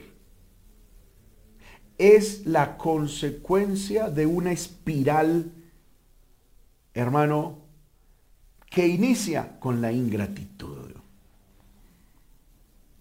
[1.99, 5.51] es la consecuencia de una espiral,
[6.95, 7.59] hermano,
[8.71, 10.98] que inicia con la ingratitud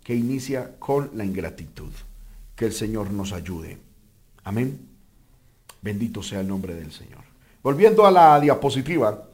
[0.07, 1.91] que inicia con la ingratitud.
[2.55, 3.77] Que el Señor nos ayude.
[4.45, 4.87] Amén.
[5.81, 7.25] Bendito sea el nombre del Señor.
[7.61, 9.27] Volviendo a la diapositiva,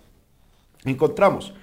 [0.84, 1.54] encontramos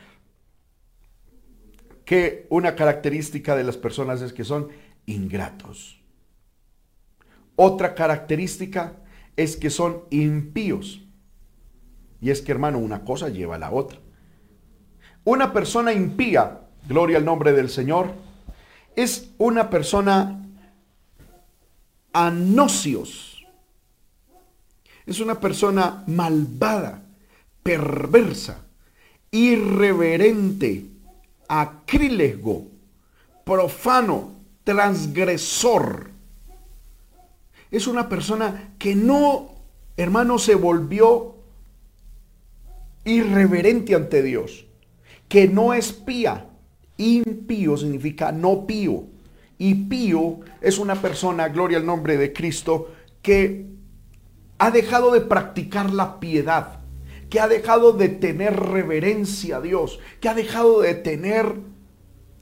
[2.05, 4.69] que una característica de las personas es que son
[5.07, 6.01] ingratos.
[7.57, 8.93] Otra característica
[9.35, 11.03] es que son impíos.
[12.21, 13.99] Y es que, hermano, una cosa lleva a la otra.
[15.25, 18.30] Una persona impía, gloria al nombre del Señor,
[18.97, 20.41] es una persona
[22.13, 23.45] anocios.
[25.07, 27.03] Es una persona malvada,
[27.63, 28.65] perversa,
[29.31, 30.87] irreverente,
[31.49, 32.67] acrílego,
[33.45, 36.11] profano, transgresor.
[37.71, 39.51] Es una persona que no,
[39.97, 41.37] hermano, se volvió
[43.05, 44.67] irreverente ante Dios,
[45.29, 46.50] que no espía,
[47.01, 49.05] Impío significa no pío.
[49.57, 53.67] Y pío es una persona, gloria al nombre de Cristo, que
[54.59, 56.81] ha dejado de practicar la piedad,
[57.31, 61.55] que ha dejado de tener reverencia a Dios, que ha dejado de tener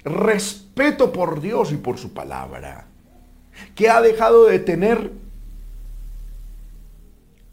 [0.04, 2.88] respeto por Dios y por su palabra,
[3.76, 5.12] que ha dejado de tener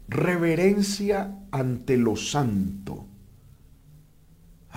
[0.08, 3.05] reverencia ante lo santo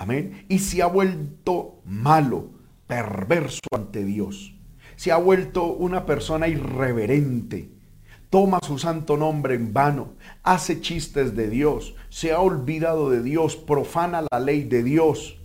[0.00, 0.46] Amén.
[0.48, 2.48] Y se ha vuelto malo,
[2.86, 4.54] perverso ante Dios.
[4.96, 7.68] Se ha vuelto una persona irreverente.
[8.30, 10.14] Toma su santo nombre en vano.
[10.42, 11.94] Hace chistes de Dios.
[12.08, 13.56] Se ha olvidado de Dios.
[13.56, 15.38] Profana la ley de Dios.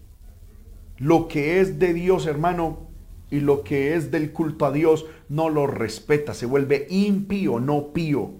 [0.99, 2.87] Lo que es de Dios, hermano,
[3.29, 6.33] y lo que es del culto a Dios, no lo respeta.
[6.33, 8.31] Se vuelve impío, no pío.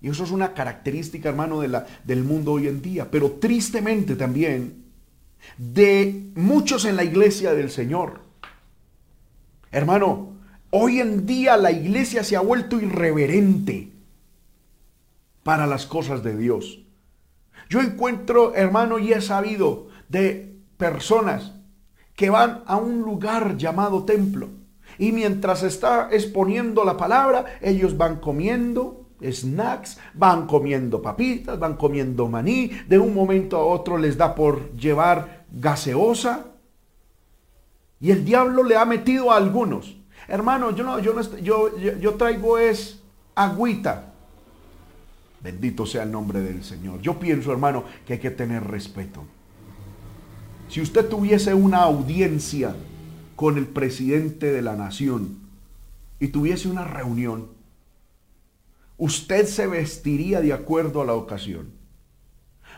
[0.00, 3.10] Y eso es una característica, hermano, de la, del mundo hoy en día.
[3.10, 4.81] Pero tristemente también
[5.58, 8.20] de muchos en la iglesia del Señor.
[9.70, 10.36] Hermano,
[10.70, 13.92] hoy en día la iglesia se ha vuelto irreverente
[15.42, 16.80] para las cosas de Dios.
[17.68, 21.52] Yo encuentro, hermano, y he sabido de personas
[22.14, 24.50] que van a un lugar llamado templo
[24.98, 32.28] y mientras está exponiendo la palabra, ellos van comiendo, snacks, van comiendo papitas, van comiendo
[32.28, 36.46] maní, de un momento a otro les da por llevar gaseosa.
[38.00, 39.96] Y el diablo le ha metido a algunos.
[40.28, 43.00] Hermano, yo no, yo no, yo, yo, traigo es
[43.34, 44.12] agüita.
[45.42, 47.00] Bendito sea el nombre del Señor.
[47.00, 49.24] Yo pienso, hermano, que hay que tener respeto.
[50.68, 52.74] Si usted tuviese una audiencia
[53.36, 55.38] con el presidente de la nación
[56.18, 57.48] y tuviese una reunión,
[59.02, 61.72] usted se vestiría de acuerdo a la ocasión.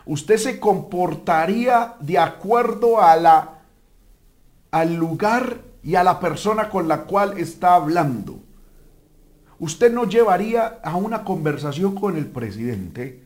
[0.07, 3.59] Usted se comportaría de acuerdo a la,
[4.71, 8.39] al lugar y a la persona con la cual está hablando.
[9.59, 13.23] Usted no llevaría a una conversación con el presidente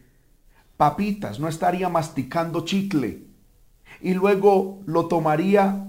[0.76, 3.28] papitas, no estaría masticando chicle
[4.02, 5.88] y luego lo tomaría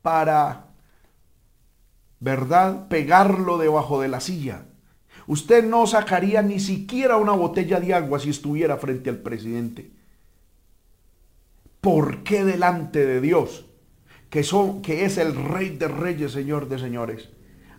[0.00, 0.66] para,
[2.20, 4.66] ¿verdad?, pegarlo debajo de la silla.
[5.26, 9.90] Usted no sacaría ni siquiera una botella de agua si estuviera frente al presidente.
[11.80, 13.66] ¿Por qué delante de Dios,
[14.30, 14.40] que,
[15.04, 17.28] es el Rey de Reyes, Señor de Señores?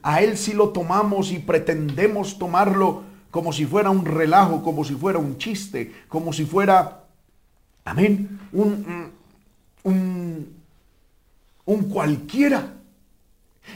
[0.02, 4.94] A Él sí lo tomamos y pretendemos tomarlo como si fuera un relajo, como si
[4.94, 7.06] fuera un chiste, como si fuera,
[7.86, 9.12] amén, un,
[9.84, 10.54] un,
[11.66, 12.74] un cualquiera.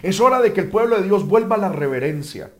[0.03, 2.51] Es hora de que el pueblo de Dios vuelva a la reverencia.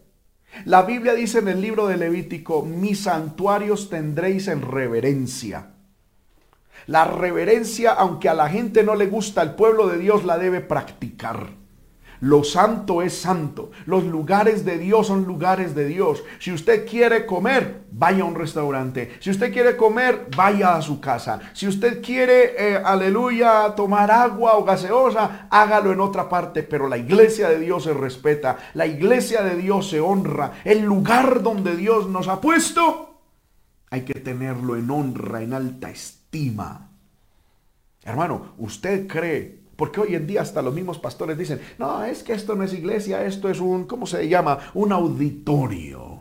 [0.66, 5.74] La Biblia dice en el libro de Levítico, mis santuarios tendréis en reverencia.
[6.88, 10.62] La reverencia, aunque a la gente no le gusta, el pueblo de Dios la debe
[10.62, 11.57] practicar.
[12.20, 13.72] Lo santo es santo.
[13.86, 16.24] Los lugares de Dios son lugares de Dios.
[16.40, 19.18] Si usted quiere comer, vaya a un restaurante.
[19.20, 21.40] Si usted quiere comer, vaya a su casa.
[21.54, 26.64] Si usted quiere, eh, aleluya, tomar agua o gaseosa, hágalo en otra parte.
[26.64, 28.58] Pero la iglesia de Dios se respeta.
[28.74, 30.54] La iglesia de Dios se honra.
[30.64, 33.22] El lugar donde Dios nos ha puesto,
[33.90, 36.90] hay que tenerlo en honra, en alta estima.
[38.04, 42.34] Hermano, ¿usted cree Porque hoy en día hasta los mismos pastores dicen, no, es que
[42.34, 44.58] esto no es iglesia, esto es un, ¿cómo se llama?
[44.74, 46.17] Un auditorio.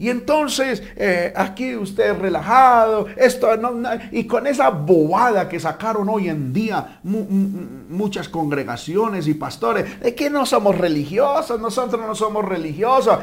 [0.00, 6.30] Y entonces eh, aquí usted relajado, esto no, y con esa bobada que sacaron hoy
[6.30, 13.18] en día muchas congregaciones y pastores, de que no somos religiosos, nosotros no somos religiosos,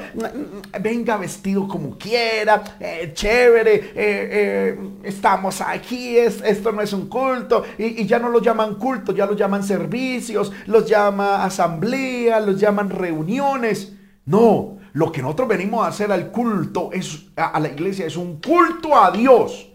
[0.80, 7.63] venga vestido como quiera, eh, chévere, eh, estamos aquí, es, esto no es un culto,
[7.80, 12.59] y, y ya no lo llaman culto, ya lo llaman servicios, los llama asamblea, los
[12.59, 13.93] llaman reuniones.
[14.28, 18.41] No, lo que nosotros venimos a hacer al culto, es, a la iglesia, es un
[18.41, 19.70] culto a Dios.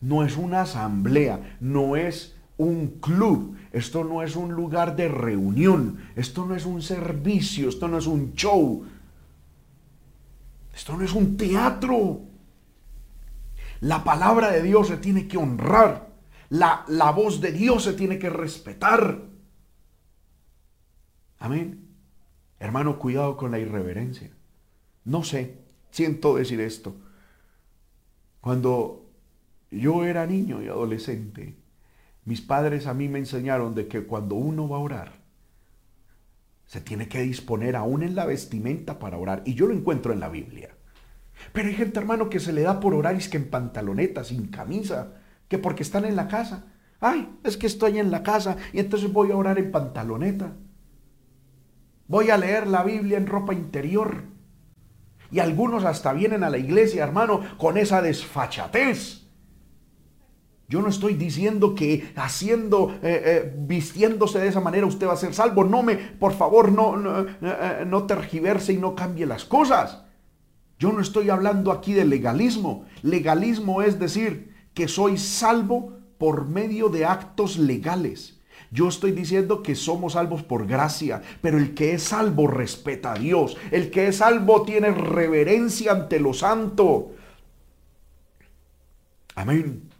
[0.00, 5.98] No es una asamblea, no es un club, esto no es un lugar de reunión,
[6.14, 8.84] esto no es un servicio, esto no es un show,
[10.72, 12.20] esto no es un teatro.
[13.80, 16.10] La palabra de Dios se tiene que honrar,
[16.48, 19.20] la, la voz de Dios se tiene que respetar.
[21.40, 21.81] Amén.
[22.62, 24.30] Hermano, cuidado con la irreverencia.
[25.04, 25.58] No sé,
[25.90, 26.94] siento decir esto.
[28.40, 29.10] Cuando
[29.72, 31.56] yo era niño y adolescente,
[32.24, 35.12] mis padres a mí me enseñaron de que cuando uno va a orar,
[36.66, 39.42] se tiene que disponer aún en la vestimenta para orar.
[39.44, 40.70] Y yo lo encuentro en la Biblia.
[41.52, 44.22] Pero hay gente, hermano, que se le da por orar y es que en pantaloneta,
[44.22, 45.14] sin camisa,
[45.48, 46.66] que porque están en la casa.
[47.00, 50.54] Ay, es que estoy en la casa y entonces voy a orar en pantaloneta.
[52.12, 54.24] Voy a leer la Biblia en ropa interior.
[55.30, 59.22] Y algunos hasta vienen a la iglesia, hermano, con esa desfachatez.
[60.68, 65.16] Yo no estoy diciendo que haciendo, eh, eh, vistiéndose de esa manera usted va a
[65.16, 65.64] ser salvo.
[65.64, 70.04] No me, por favor, no, no, eh, no tergiverse y no cambie las cosas.
[70.78, 72.84] Yo no estoy hablando aquí de legalismo.
[73.00, 78.41] Legalismo es decir que soy salvo por medio de actos legales.
[78.72, 83.18] Yo estoy diciendo que somos salvos por gracia, pero el que es salvo respeta a
[83.18, 83.58] Dios.
[83.70, 87.12] El que es salvo tiene reverencia ante lo santo.
[89.34, 89.90] Amén.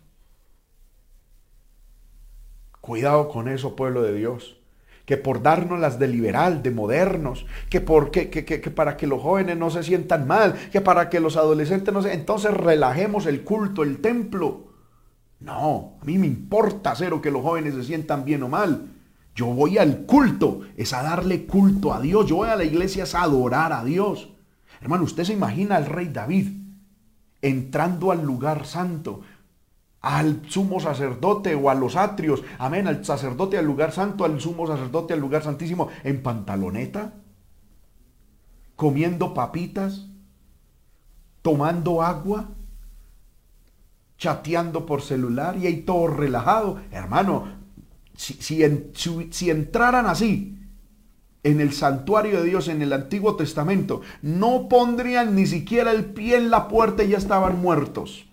[2.81, 4.59] Cuidado con eso, pueblo de Dios.
[5.05, 9.21] Que por darnos las de liberal, de modernos, que, por, que, que, para que los
[9.21, 12.15] jóvenes no se sientan mal, que para que los adolescentes no se...
[12.15, 14.72] Entonces relajemos el culto, el templo.
[15.45, 18.91] No, a mí me importa cero que los jóvenes se sientan bien o mal.
[19.35, 22.27] Yo voy al culto, es a darle culto a Dios.
[22.27, 24.29] Yo voy a la iglesia es a adorar a Dios.
[24.81, 26.49] Hermano, usted se imagina al rey David
[27.41, 29.23] entrando al lugar santo,
[30.01, 34.67] al sumo sacerdote o a los atrios, amén, al sacerdote al lugar santo, al sumo
[34.67, 37.15] sacerdote al lugar santísimo, en pantaloneta,
[38.77, 40.07] comiendo papitas,
[41.43, 42.51] tomando agua
[44.23, 46.81] chateando por celular y ahí todo relajado.
[46.93, 47.57] Hermano,
[48.17, 50.61] si, si, entraran así
[51.43, 56.37] en el santuario de Dios en el Antiguo Testamento, no pondrían ni siquiera el pie
[56.37, 58.27] en la puerta y ya estaban muertos.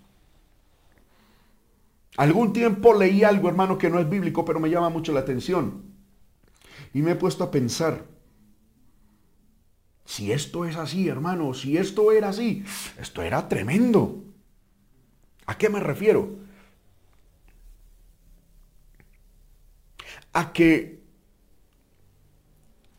[2.18, 5.86] Algún tiempo leí algo, hermano, que no es bíblico, pero me llama mucho la atención.
[6.94, 8.06] Y me he puesto a pensar,
[10.06, 12.64] si esto es así, hermano, si esto era así,
[13.00, 14.29] esto era tremendo.
[15.50, 16.30] ¿A qué me refiero?
[20.32, 21.00] A que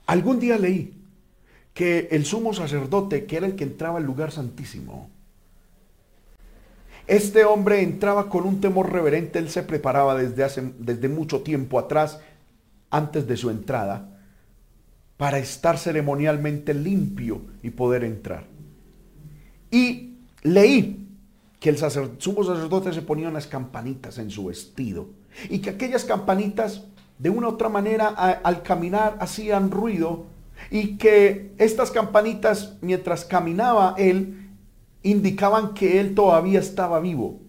[0.07, 1.01] algún día leí
[1.73, 5.09] que el sumo sacerdote, que era el que entraba al lugar santísimo,
[7.07, 11.79] este hombre entraba con un temor reverente, él se preparaba desde, hace, desde mucho tiempo
[11.79, 12.19] atrás,
[12.91, 14.19] antes de su entrada,
[15.17, 18.49] para estar ceremonialmente limpio y poder entrar.
[19.71, 21.10] Y leí
[21.61, 25.11] que el sumo sacerdote se ponía unas campanitas en su vestido
[25.49, 26.85] y que aquellas campanitas
[27.19, 30.27] de una u otra manera al caminar hacían ruido
[30.71, 34.51] y que estas campanitas mientras caminaba él
[35.03, 37.41] indicaban que él todavía estaba vivo.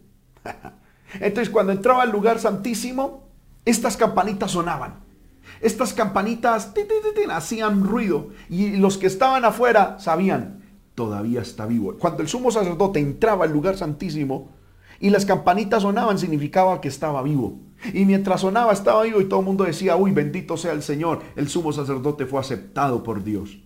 [1.16, 3.24] Entonces cuando entraba al lugar santísimo,
[3.64, 4.96] estas campanitas sonaban.
[5.62, 6.74] Estas campanitas
[7.30, 10.61] hacían ruido y los que estaban afuera sabían,
[10.96, 11.96] todavía está vivo.
[12.00, 14.50] Cuando el sumo sacerdote entraba al lugar santísimo
[15.00, 17.60] y las campanitas sonaban, significaba que estaba vivo.
[17.94, 21.22] Y mientras sonaba, estaba vivo y todo el mundo decía, uy, bendito sea el Señor,
[21.36, 23.58] el sumo sacerdote fue aceptado por Dios.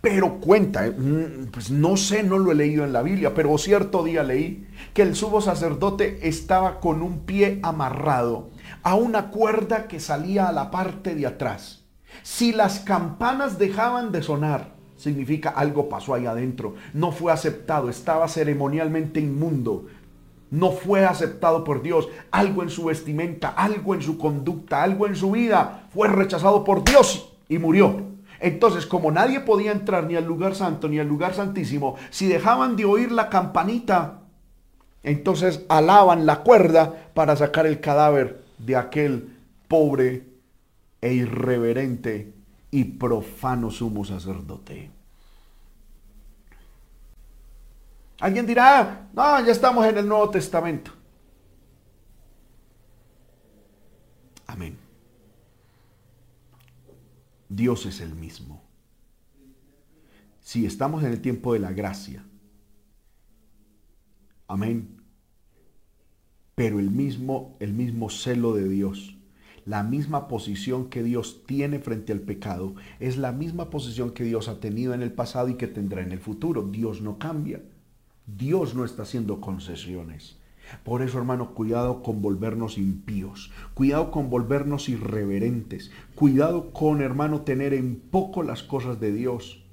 [0.00, 3.56] Pero cuenta, eh, mm, pues no sé, no lo he leído en la Biblia, pero
[3.58, 8.50] cierto día leí que el sumo sacerdote estaba con un pie amarrado
[8.82, 11.84] a una cuerda que salía a la parte de atrás.
[12.22, 16.76] Si las campanas dejaban de sonar, significa algo pasó ahí adentro.
[16.94, 19.86] No fue aceptado, estaba ceremonialmente inmundo.
[20.50, 25.16] no fue aceptado por Dios, algo en su vestimenta, algo en su conducta, algo en
[25.16, 28.02] su vida, fue rechazado por Dios y murió.
[28.38, 32.76] Entonces, como nadie podía entrar ni al lugar santo ni al lugar santísimo, si dejaban
[32.76, 34.20] de oír la campanita,
[35.02, 39.34] entonces alaban la cuerda para sacar el cadáver de aquel
[39.68, 40.26] pobre
[41.00, 42.34] e irreverente
[42.70, 44.91] y profano sumo sacerdote.
[48.22, 50.92] Alguien dirá, no, ya estamos en el Nuevo Testamento.
[54.46, 54.78] Amén.
[57.48, 58.62] Dios es el mismo.
[60.38, 62.24] Si estamos en el tiempo de la gracia.
[64.46, 65.02] Amén.
[66.54, 69.16] Pero el mismo, el mismo celo de Dios,
[69.64, 74.46] la misma posición que Dios tiene frente al pecado, es la misma posición que Dios
[74.46, 76.62] ha tenido en el pasado y que tendrá en el futuro.
[76.62, 77.60] Dios no cambia.
[78.36, 80.36] Dios no está haciendo concesiones.
[80.84, 87.74] Por eso, hermano, cuidado con volvernos impíos, cuidado con volvernos irreverentes, cuidado con, hermano, tener
[87.74, 89.64] en poco las cosas de Dios.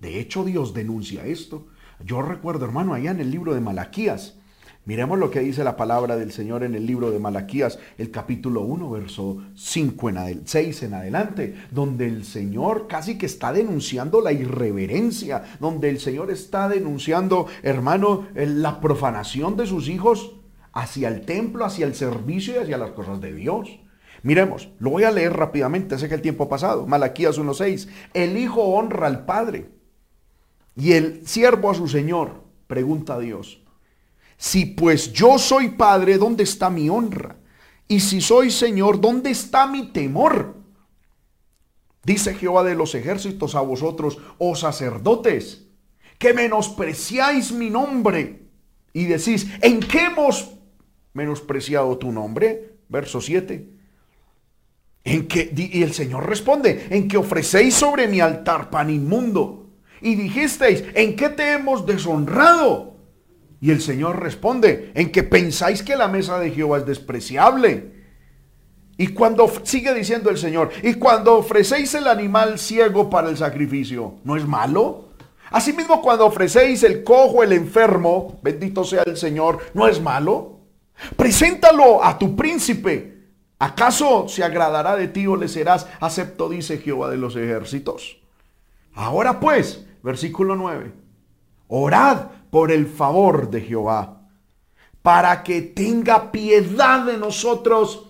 [0.00, 1.66] De hecho, Dios denuncia esto.
[2.04, 4.39] Yo recuerdo, hermano, allá en el libro de Malaquías,
[4.86, 8.62] Miremos lo que dice la palabra del Señor en el libro de Malaquías, el capítulo
[8.62, 14.32] 1, verso 5 en 6 en adelante, donde el Señor casi que está denunciando la
[14.32, 20.36] irreverencia, donde el Señor está denunciando, hermano, la profanación de sus hijos
[20.72, 23.80] hacia el templo, hacia el servicio y hacia las cosas de Dios.
[24.22, 26.86] Miremos, lo voy a leer rápidamente, sé que el tiempo ha pasado.
[26.86, 27.88] Malaquías 1.6.
[28.14, 29.70] El hijo honra al padre
[30.74, 33.59] y el siervo a su señor, pregunta a Dios.
[34.40, 37.36] Si pues yo soy padre, ¿dónde está mi honra?
[37.86, 40.56] Y si soy Señor, ¿dónde está mi temor?
[42.02, 45.66] Dice Jehová de los ejércitos a vosotros, oh sacerdotes,
[46.18, 48.46] que menospreciáis mi nombre.
[48.94, 50.54] Y decís, ¿en qué hemos
[51.12, 52.76] menospreciado tu nombre?
[52.88, 53.68] Verso 7.
[55.04, 59.68] En que, y el Señor responde, en que ofrecéis sobre mi altar pan inmundo.
[60.00, 62.89] Y dijisteis, ¿en qué te hemos deshonrado?
[63.60, 67.92] Y el Señor responde, en que pensáis que la mesa de Jehová es despreciable.
[68.96, 74.14] Y cuando sigue diciendo el Señor, y cuando ofrecéis el animal ciego para el sacrificio,
[74.24, 75.10] ¿no es malo?
[75.50, 80.60] Asimismo, cuando ofrecéis el cojo, el enfermo, bendito sea el Señor, ¿no es malo?
[81.16, 83.20] Preséntalo a tu príncipe.
[83.58, 88.18] ¿Acaso se agradará de ti o le serás acepto, dice Jehová de los ejércitos?
[88.94, 90.92] Ahora pues, versículo 9,
[91.68, 94.28] orad por el favor de Jehová,
[95.02, 98.08] para que tenga piedad de nosotros.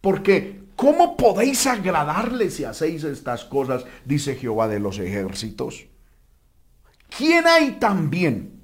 [0.00, 3.84] Porque, ¿cómo podéis agradarle si hacéis estas cosas?
[4.04, 5.86] Dice Jehová de los ejércitos.
[7.16, 8.62] ¿Quién hay también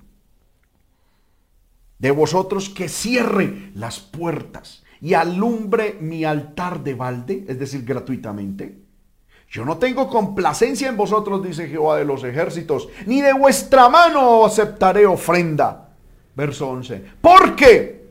[1.98, 8.83] de vosotros que cierre las puertas y alumbre mi altar de balde, es decir, gratuitamente?
[9.54, 14.44] Yo no tengo complacencia en vosotros, dice Jehová de los ejércitos, ni de vuestra mano
[14.44, 15.90] aceptaré ofrenda.
[16.34, 17.04] Verso 11.
[17.20, 18.04] Porque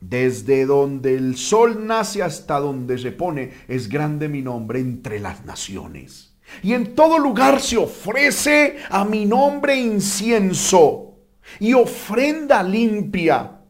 [0.00, 5.44] desde donde el sol nace hasta donde se pone, es grande mi nombre entre las
[5.44, 6.34] naciones.
[6.62, 11.18] Y en todo lugar se ofrece a mi nombre incienso
[11.60, 13.60] y ofrenda limpia.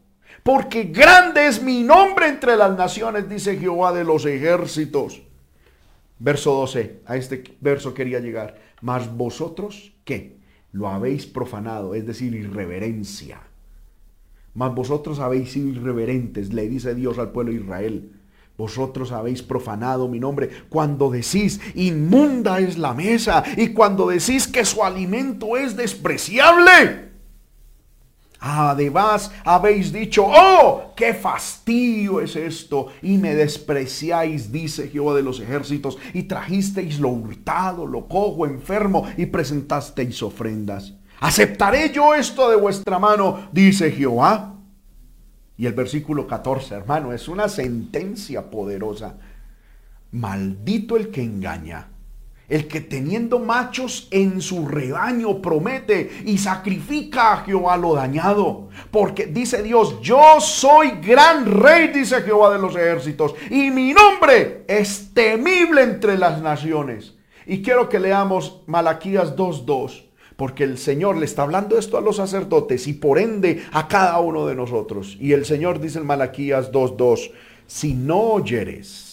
[0.45, 5.23] Porque grande es mi nombre entre las naciones, dice Jehová de los ejércitos.
[6.19, 8.59] Verso 12, a este verso quería llegar.
[8.81, 10.39] Mas vosotros, ¿qué?
[10.73, 13.41] Lo habéis profanado, es decir, irreverencia.
[14.55, 18.13] Mas vosotros habéis sido irreverentes, le dice Dios al pueblo de Israel.
[18.57, 24.65] Vosotros habéis profanado mi nombre cuando decís, inmunda es la mesa, y cuando decís que
[24.65, 27.08] su alimento es despreciable.
[28.41, 35.41] Además habéis dicho, oh, qué fastidio es esto, y me despreciáis, dice Jehová de los
[35.41, 40.95] ejércitos, y trajisteis lo hurtado, lo cojo, enfermo, y presentasteis ofrendas.
[41.21, 43.49] ¿Aceptaré yo esto de vuestra mano?
[43.53, 44.55] dice Jehová.
[45.57, 49.17] Y el versículo 14, hermano, es una sentencia poderosa.
[50.13, 51.89] Maldito el que engaña
[52.49, 58.69] el que teniendo machos en su rebaño promete y sacrifica a Jehová lo dañado.
[58.91, 64.65] Porque dice Dios, yo soy gran rey, dice Jehová de los ejércitos, y mi nombre
[64.67, 67.15] es temible entre las naciones.
[67.47, 70.05] Y quiero que leamos Malaquías 2.2,
[70.37, 74.21] porque el Señor le está hablando esto a los sacerdotes y por ende a cada
[74.21, 75.17] uno de nosotros.
[75.21, 77.33] Y el Señor dice en Malaquías 2.2,
[77.67, 79.08] si no oyeres,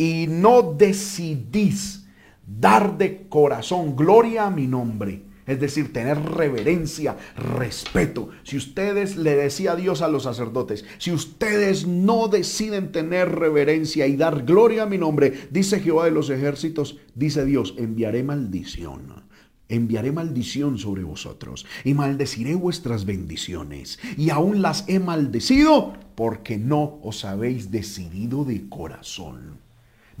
[0.00, 2.06] y no decidís
[2.46, 8.30] dar de corazón gloria a mi nombre, Es decir, tener reverencia, respeto.
[8.44, 14.16] Si ustedes le decía Dios a los sacerdotes, si ustedes no deciden tener reverencia y
[14.16, 19.28] dar gloria a mi nombre, dice Jehová de los ejércitos, dice Dios, enviaré maldición
[19.68, 24.00] enviaré maldición sobre vosotros y maldeciré vuestras bendiciones.
[24.16, 29.69] Y aún las he maldecido porque no os habéis decidido de corazón.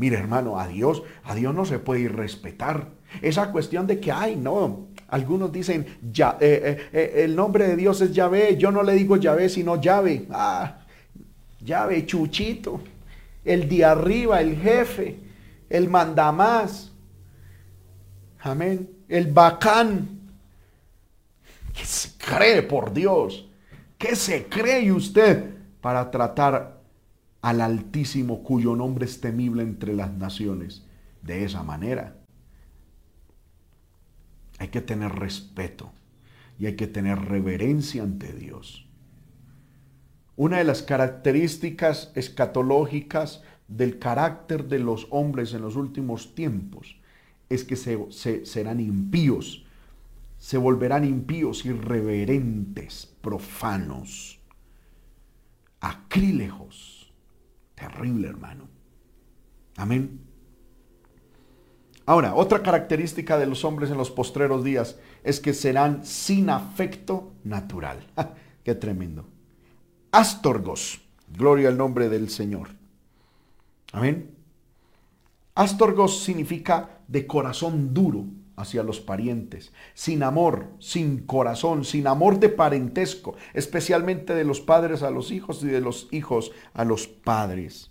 [0.00, 2.88] Mire hermano, a Dios, a Dios no se puede irrespetar.
[3.20, 7.76] Esa cuestión de que, ay, no, algunos dicen, ya, eh, eh, eh, el nombre de
[7.76, 10.26] Dios es Yahvé, yo no le digo Yahvé, sino llave.
[10.30, 10.78] Ah,
[11.60, 12.80] llave, chuchito,
[13.44, 15.18] el de arriba, el jefe,
[15.68, 16.90] el mandamás.
[18.40, 20.20] Amén el bacán.
[21.74, 23.46] ¿Qué se cree por Dios?
[23.98, 26.79] ¿Qué se cree usted para tratar
[27.42, 30.86] al Altísimo cuyo nombre es temible entre las naciones
[31.22, 32.16] de esa manera?
[34.58, 35.92] Hay que tener respeto
[36.58, 38.86] y hay que tener reverencia ante Dios.
[40.36, 46.96] Una de las características escatológicas del carácter de los hombres en los últimos tiempos
[47.48, 49.64] es que se, serán impíos,
[50.38, 54.40] se volverán impíos, irreverentes, profanos,
[55.80, 56.89] acrílejos.
[57.80, 58.68] Terrible, hermano.
[59.76, 60.20] Amén.
[62.04, 67.32] Ahora, otra característica de los hombres en los postreros días es que serán sin afecto
[67.42, 68.06] natural.
[68.64, 69.26] ¡Qué tremendo!
[70.12, 71.00] Astorgos.
[71.28, 72.68] Gloria al nombre del Señor.
[73.92, 74.34] Amén.
[75.54, 78.24] Astorgos significa de corazón duro
[78.60, 85.02] hacia los parientes, sin amor, sin corazón, sin amor de parentesco, especialmente de los padres
[85.02, 87.90] a los hijos y de los hijos a los padres,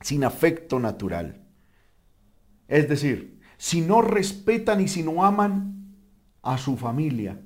[0.00, 1.42] sin afecto natural.
[2.68, 5.94] Es decir, si no respetan y si no aman
[6.42, 7.40] a su familia,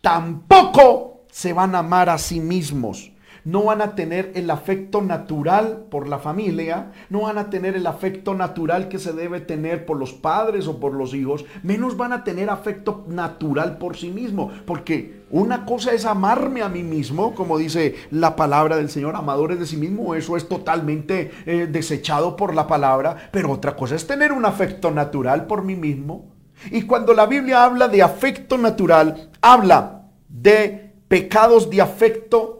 [0.00, 3.12] tampoco se van a amar a sí mismos
[3.48, 7.86] no van a tener el afecto natural por la familia, no van a tener el
[7.86, 12.12] afecto natural que se debe tener por los padres o por los hijos, menos van
[12.12, 17.34] a tener afecto natural por sí mismo, porque una cosa es amarme a mí mismo,
[17.34, 22.36] como dice la palabra del Señor, amadores de sí mismo, eso es totalmente eh, desechado
[22.36, 26.34] por la palabra, pero otra cosa es tener un afecto natural por mí mismo.
[26.70, 32.57] Y cuando la Biblia habla de afecto natural, habla de pecados de afecto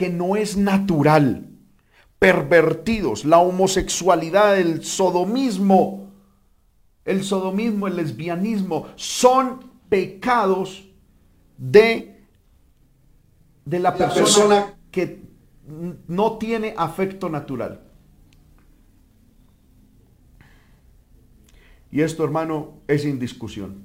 [0.00, 1.46] que no es natural,
[2.18, 6.10] pervertidos, la homosexualidad, el sodomismo,
[7.04, 10.88] el sodomismo, el lesbianismo, son pecados
[11.58, 12.24] de,
[13.66, 15.22] de la, persona que
[16.08, 17.82] no tiene afecto natural.
[21.90, 23.84] Y esto, hermano, es sin discusión.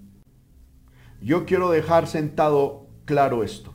[1.20, 3.75] Yo quiero dejar sentado claro esto.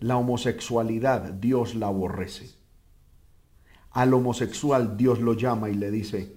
[0.00, 2.50] La homosexualidad Dios la aborrece.
[3.90, 6.36] Al homosexual Dios lo llama y le dice,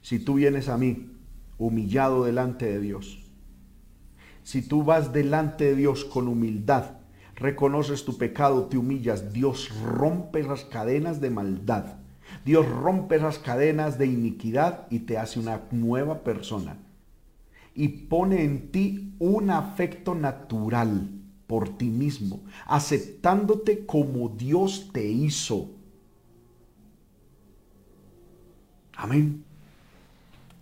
[0.00, 1.10] si tú vienes a mí
[1.58, 3.18] humillado delante de Dios,
[4.44, 6.98] si tú vas delante de Dios con humildad,
[7.34, 11.96] reconoces tu pecado, te humillas, Dios rompe las cadenas de maldad.
[12.44, 16.78] Dios rompe las cadenas de iniquidad y te hace una nueva persona.
[17.74, 21.19] Y pone en ti un afecto natural
[21.50, 25.68] por ti mismo, aceptándote como Dios te hizo.
[28.96, 29.42] Amén.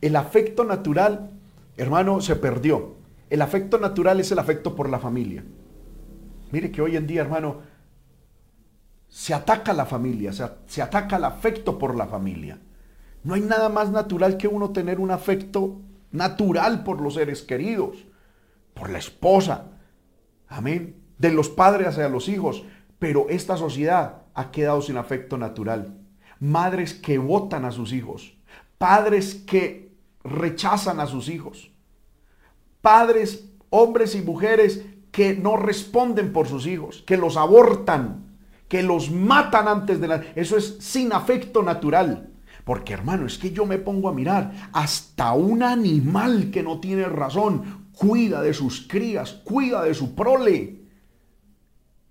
[0.01, 1.30] El afecto natural,
[1.76, 2.95] hermano, se perdió.
[3.28, 5.45] El afecto natural es el afecto por la familia.
[6.53, 7.59] Mire que hoy en día, hermano,
[9.09, 12.59] se ataca la familia, se, se ataca el afecto por la familia.
[13.24, 15.82] No hay nada más natural que uno tener un afecto
[16.12, 18.07] natural por los seres queridos,
[18.72, 19.72] por la esposa,
[20.49, 20.96] Amén.
[21.18, 22.64] De los padres hacia los hijos.
[22.99, 25.99] Pero esta sociedad ha quedado sin afecto natural.
[26.40, 28.36] Madres que votan a sus hijos.
[28.78, 29.92] Padres que
[30.24, 31.70] rechazan a sus hijos.
[32.80, 38.38] Padres, hombres y mujeres que no responden por sus hijos, que los abortan,
[38.68, 40.22] que los matan antes de la...
[40.34, 42.30] Eso es sin afecto natural.
[42.64, 47.05] Porque hermano, es que yo me pongo a mirar hasta un animal que no tiene
[47.07, 50.78] razón, cuida de sus crías, cuida de su prole.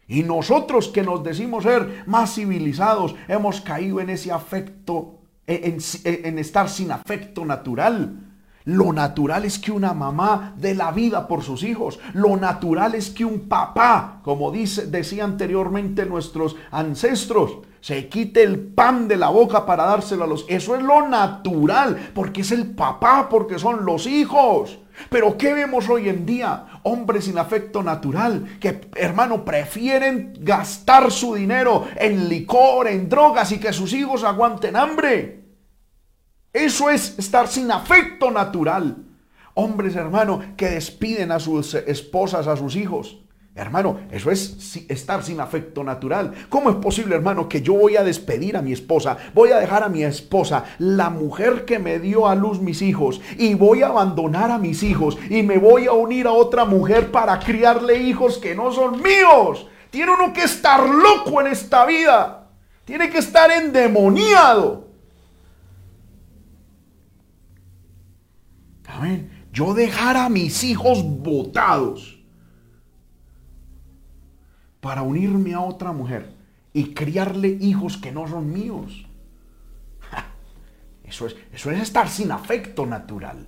[0.07, 6.69] Y nosotros que nos decimos ser más civilizados, hemos caído en ese afecto, en, estar
[6.69, 8.23] sin afecto natural.
[8.65, 11.99] Lo natural es que una mamá dé la vida por sus hijos.
[12.13, 18.59] Lo natural es que un papá, como dice, decía anteriormente nuestros ancestros, se quite el
[18.59, 20.45] pan de la boca para dárselo a los...
[20.49, 24.79] Eso es lo natural, porque es el papá, porque son los hijos.
[25.09, 26.65] Pero ¿qué vemos hoy en día?
[26.83, 33.59] Hombres sin afecto natural, que hermano prefieren gastar su dinero en licor, en drogas y
[33.59, 35.43] que sus hijos aguanten hambre.
[36.51, 38.97] Eso es estar sin afecto natural.
[39.53, 43.19] Hombres, hermano, que despiden a sus esposas, a sus hijos.
[43.57, 46.31] Hermano, eso es estar sin afecto natural.
[46.47, 49.17] ¿Cómo es posible, hermano, que yo voy a despedir a mi esposa?
[49.33, 53.19] Voy a dejar a mi esposa, la mujer que me dio a luz mis hijos,
[53.35, 57.11] y voy a abandonar a mis hijos y me voy a unir a otra mujer
[57.11, 59.65] para criarle hijos que no son míos.
[59.89, 62.51] Tiene uno que estar loco en esta vida.
[62.85, 64.87] Tiene que estar endemoniado.
[68.87, 69.47] Amén.
[69.51, 72.16] Yo dejar a mis hijos botados
[74.81, 76.35] para unirme a otra mujer
[76.73, 79.05] y criarle hijos que no son míos.
[81.03, 83.47] Eso es, eso es estar sin afecto natural.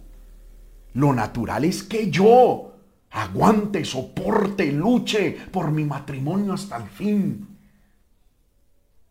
[0.94, 2.74] Lo natural es que yo
[3.12, 7.58] aguante, soporte, luche por mi matrimonio hasta el fin.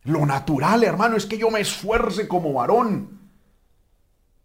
[0.04, 3.18] Lo natural, hermano, es que yo me esfuerce como varón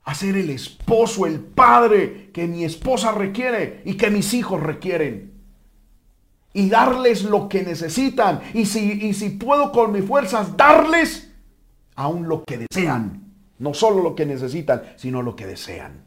[0.03, 5.32] a ser el esposo, el padre que mi esposa requiere y que mis hijos requieren
[6.54, 8.41] y darles lo que necesitan.
[8.54, 11.32] Y si, si puedo con mis fuerzas darles
[11.95, 13.24] aún lo que desean.
[13.58, 16.04] No solo lo que necesitan, sino lo que desean.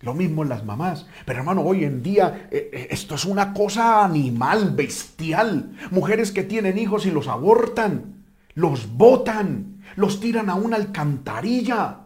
[0.00, 1.06] Lo mismo las mamás.
[1.24, 5.72] Pero hermano, hoy en día eh, eh, esto es una cosa animal, bestial.
[5.90, 8.24] Mujeres que tienen hijos y los abortan,
[8.54, 12.00] los botan, los tiran a una alcantarilla.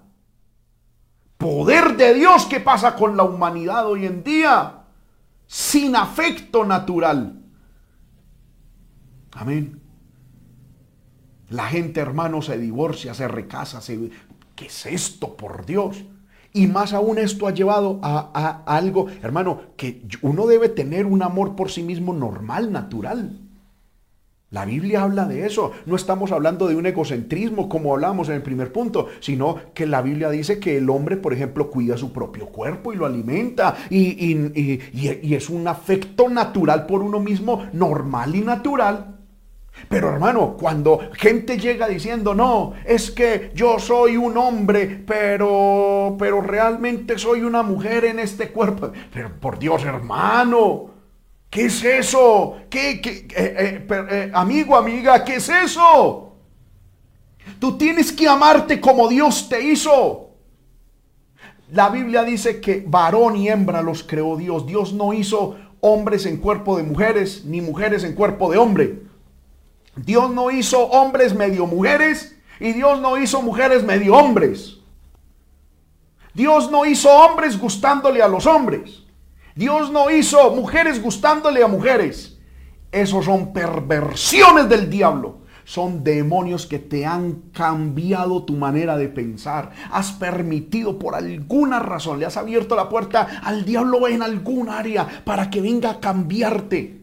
[1.37, 4.82] Poder de Dios que pasa con la humanidad hoy en día
[5.53, 7.43] sin afecto natural.
[9.33, 9.83] Amén.
[11.51, 13.83] La gente, hermano, se divorcia, se recasa.
[13.83, 14.11] Se...
[14.57, 16.05] ¿Qué es esto, por Dios?
[16.55, 21.23] Y más aún esto ha llevado a, a, algo, hermano, que uno debe tener un
[21.23, 23.39] amor por sí mismo normal, natural.
[24.53, 25.73] La Biblia habla de eso.
[25.87, 30.03] No estamos hablando de un egocentrismo como hablamos en el primer punto, sino que la
[30.03, 35.33] Biblia dice que el hombre, por ejemplo, cuida su propio cuerpo y lo alimenta y,
[35.35, 39.17] es un afecto natural por uno mismo, normal y natural.
[39.89, 46.43] Pero hermano, cuando gente llega diciendo, no, es que yo soy un hombre, pero, pero
[46.43, 48.93] realmente soy una mujer en este cuerpo.
[49.15, 50.92] Pero por Dios, hermano,
[51.53, 52.57] ¿Qué es eso?
[52.71, 56.33] ¿Qué, qué eh, eh, eh, amigo, amiga, qué es eso?
[57.59, 60.31] Tú tienes que amarte como Dios te hizo.
[61.71, 64.65] La Biblia dice que varón y hembra los creó Dios.
[64.65, 69.03] Dios no hizo hombres en cuerpo de mujeres, ni mujeres en cuerpo de hombre.
[69.95, 74.79] Dios no hizo hombres medio mujeres y Dios no hizo mujeres medio hombres.
[76.33, 79.02] Dios no hizo hombres gustándole a los hombres.
[79.55, 82.39] Dios no hizo mujeres gustándole a mujeres.
[82.91, 85.43] Esos son perversiones del diablo.
[85.65, 89.71] Son demonios que te han cambiado tu manera de pensar.
[89.91, 95.07] Has permitido por alguna razón, le has abierto la puerta al diablo en algún área
[95.25, 97.03] para que venga a cambiarte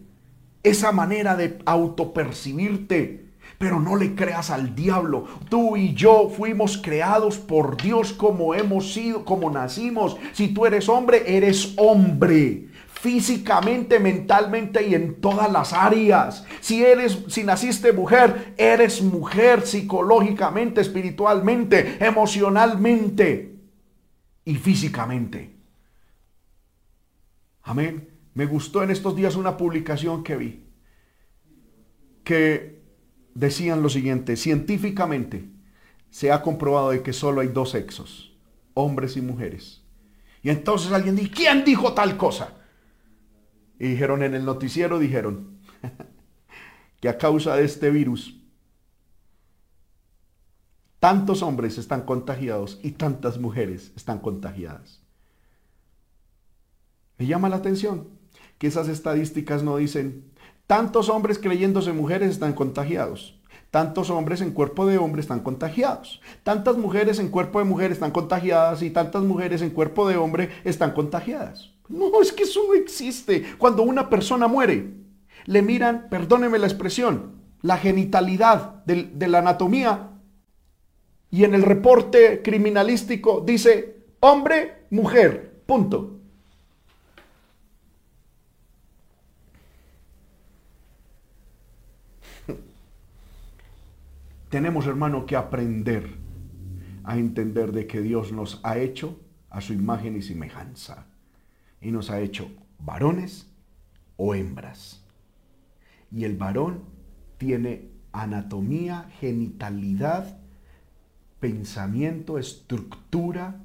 [0.61, 3.28] esa manera de autopercibirte
[3.59, 5.27] pero no le creas al diablo.
[5.49, 10.17] Tú y yo fuimos creados por Dios como hemos sido, como nacimos.
[10.31, 16.45] Si tú eres hombre, eres hombre físicamente, mentalmente y en todas las áreas.
[16.61, 23.55] Si eres si naciste mujer, eres mujer psicológicamente, espiritualmente, emocionalmente
[24.45, 25.53] y físicamente.
[27.63, 28.09] Amén.
[28.33, 30.63] Me gustó en estos días una publicación que vi
[32.23, 32.78] que
[33.33, 35.49] decían lo siguiente, científicamente
[36.09, 38.33] se ha comprobado de que solo hay dos sexos,
[38.73, 39.81] hombres y mujeres.
[40.41, 42.53] Y entonces alguien dijo, ¿quién dijo tal cosa?
[43.77, 45.59] Y dijeron en el noticiero, dijeron
[46.99, 48.35] que a causa de este virus,
[50.99, 55.01] tantos hombres están contagiados y tantas mujeres están contagiadas.
[57.17, 58.07] Me llama la atención
[58.57, 60.28] que esas estadísticas no dicen
[60.69, 63.33] Tantos hombres creyéndose mujeres están contagiados.
[63.71, 66.21] Tantos hombres en cuerpo de hombre están contagiados.
[66.43, 70.51] Tantas mujeres en cuerpo de mujer están contagiadas y tantas mujeres en cuerpo de hombre
[70.63, 71.71] están contagiadas.
[71.87, 73.55] No, es que eso no existe.
[73.57, 74.93] Cuando una persona muere,
[75.45, 80.11] le miran, perdóneme la expresión, la genitalidad de, de la anatomía
[81.31, 86.18] y en el reporte criminalístico dice hombre, mujer, punto.
[94.49, 96.17] Tenemos, hermano, que aprender
[97.03, 99.19] a entender de que Dios nos ha hecho
[99.49, 101.07] a su imagen y semejanza.
[101.81, 103.47] Y nos ha hecho varones
[104.17, 105.03] o hembras.
[106.11, 106.83] Y el varón
[107.37, 110.39] tiene anatomía, genitalidad,
[111.39, 113.63] pensamiento, estructura,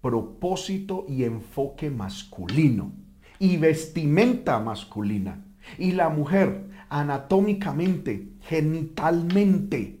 [0.00, 2.92] propósito y enfoque masculino
[3.38, 5.44] y vestimenta masculina.
[5.78, 10.00] Y la mujer anatómicamente, genitalmente,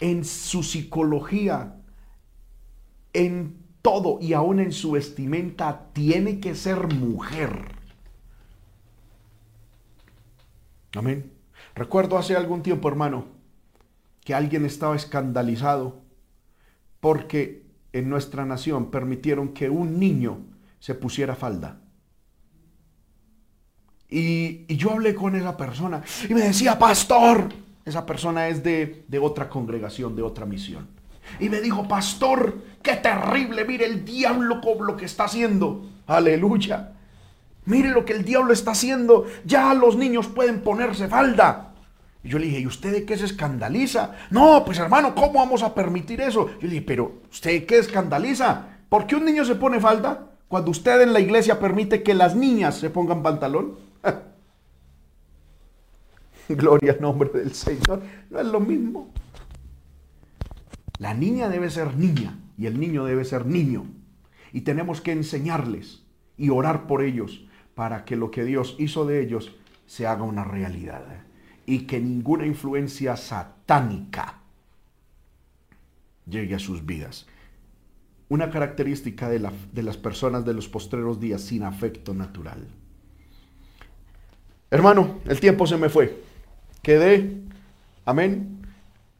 [0.00, 1.76] en su psicología,
[3.12, 7.72] en todo y aún en su vestimenta, tiene que ser mujer.
[10.94, 11.32] Amén.
[11.74, 13.26] Recuerdo hace algún tiempo, hermano,
[14.24, 16.02] que alguien estaba escandalizado
[17.00, 20.38] porque en nuestra nación permitieron que un niño
[20.80, 21.80] se pusiera falda.
[24.10, 27.48] Y, yo hablé con esa persona y me decía, pastor,
[27.84, 30.88] esa persona es de, de otra congregación, de otra misión.
[31.40, 35.86] Y me dijo, pastor, qué terrible, mire el diablo con lo que está haciendo.
[36.06, 36.92] Aleluya.
[37.66, 39.26] Mire lo que el diablo está haciendo.
[39.44, 41.74] Ya los niños pueden ponerse falda.
[42.24, 44.12] Y yo le dije, ¿y usted de qué se escandaliza?
[44.30, 46.48] No, pues hermano, ¿cómo vamos a permitir eso?
[46.60, 48.66] Yo le dije, pero ¿usted qué escandaliza?
[48.88, 52.34] ¿Por qué un niño se pone falda cuando usted en la iglesia permite que las
[52.34, 53.76] niñas se pongan pantalón?
[56.48, 58.02] Gloria al nombre del Señor.
[58.30, 59.10] No es lo mismo.
[60.98, 63.86] La niña debe ser niña y el niño debe ser niño.
[64.52, 66.02] Y tenemos que enseñarles
[66.36, 67.44] y orar por ellos
[67.74, 69.54] para que lo que Dios hizo de ellos
[69.86, 71.04] se haga una realidad.
[71.66, 74.40] Y que ninguna influencia satánica
[76.26, 77.26] llegue a sus vidas.
[78.28, 82.66] Una característica de las personas de los postreros días sin afecto natural.
[84.70, 86.22] Hermano, el tiempo se me fue.
[86.82, 87.40] Quedé,
[88.04, 88.66] amén,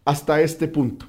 [0.05, 1.07] hasta este punto.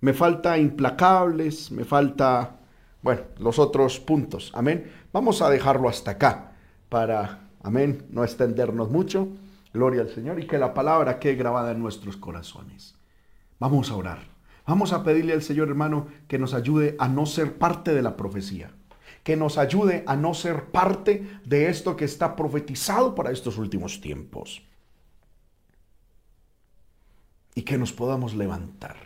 [0.00, 2.56] Me falta implacables, me falta,
[3.02, 4.90] bueno, los otros puntos, amén.
[5.12, 6.52] Vamos a dejarlo hasta acá
[6.88, 9.28] para, amén, no extendernos mucho.
[9.72, 12.94] Gloria al Señor y que la palabra quede grabada en nuestros corazones.
[13.58, 14.18] Vamos a orar.
[14.66, 18.16] Vamos a pedirle al Señor hermano que nos ayude a no ser parte de la
[18.16, 18.70] profecía,
[19.28, 24.00] que nos ayude a no ser parte de esto que está profetizado para estos últimos
[24.00, 24.62] tiempos
[27.54, 28.96] y que nos podamos levantar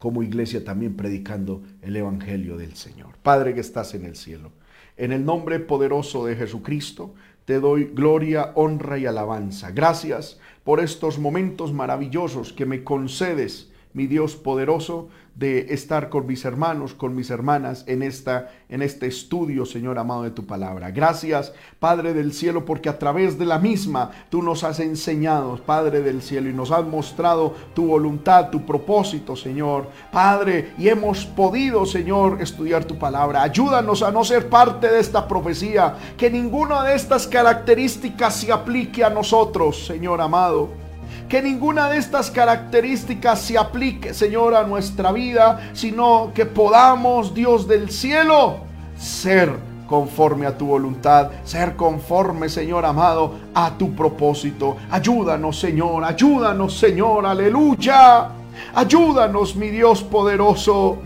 [0.00, 3.18] como iglesia también predicando el Evangelio del Señor.
[3.22, 4.50] Padre que estás en el cielo,
[4.96, 9.70] en el nombre poderoso de Jesucristo, te doy gloria, honra y alabanza.
[9.70, 15.08] Gracias por estos momentos maravillosos que me concedes, mi Dios poderoso,
[15.40, 20.24] de estar con mis hermanos, con mis hermanas en, esta, en este estudio, Señor amado
[20.24, 20.90] de tu palabra.
[20.90, 26.02] Gracias, Padre del cielo, porque a través de la misma tú nos has enseñado, Padre
[26.02, 29.88] del cielo, y nos has mostrado tu voluntad, tu propósito, Señor.
[30.12, 33.42] Padre, y hemos podido, Señor, estudiar tu palabra.
[33.42, 39.02] Ayúdanos a no ser parte de esta profecía, que ninguna de estas características se aplique
[39.04, 40.89] a nosotros, Señor amado
[41.30, 47.68] que ninguna de estas características se aplique, Señor, a nuestra vida, sino que podamos, Dios
[47.68, 48.56] del cielo,
[48.98, 49.52] ser
[49.86, 54.76] conforme a tu voluntad, ser conforme, Señor amado, a tu propósito.
[54.90, 58.28] Ayúdanos, Señor, ayúdanos, Señor, aleluya.
[58.74, 60.98] Ayúdanos, mi Dios poderoso.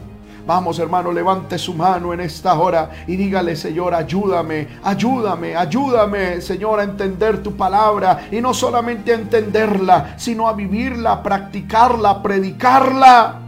[0.46, 6.80] Vamos, hermano, levante su mano en esta hora y dígale, Señor, ayúdame, ayúdame, ayúdame, Señor,
[6.80, 12.22] a entender tu palabra y no solamente a entenderla, sino a vivirla, a practicarla, a
[12.22, 13.40] predicarla.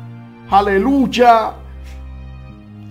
[0.51, 1.66] Aleluya.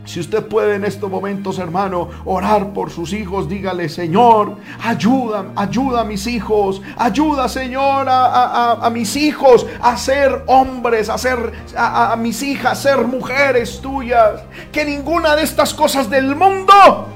[0.06, 6.02] Si usted puede en estos momentos, hermano, orar por sus hijos, dígale, Señor, ayuda, ayuda
[6.02, 12.16] a mis hijos, ayuda, Señor, a, mis hijos a ser hombres, a ser a, a
[12.16, 14.44] mis hijas, a ser mujeres tuyas.
[14.72, 17.10] Que ninguna de estas cosas del mundo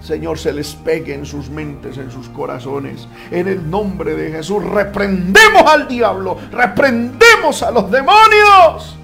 [0.00, 3.06] Señor, se les pegue en sus mentes, en sus corazones.
[3.30, 8.96] En el nombre de Jesús, reprendemos al diablo, reprendemos a los demonios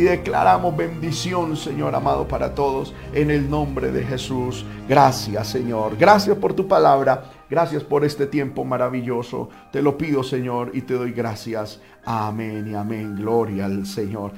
[0.00, 4.64] y declaramos bendición, Señor amado, para todos en el nombre de Jesús.
[4.88, 5.94] Gracias, Señor.
[5.98, 7.24] Gracias por tu palabra.
[7.50, 9.50] Gracias por este tiempo maravilloso.
[9.70, 11.82] Te lo pido, Señor, y te doy gracias.
[12.02, 13.14] Amén y amén.
[13.14, 14.28] Gloria al Señor.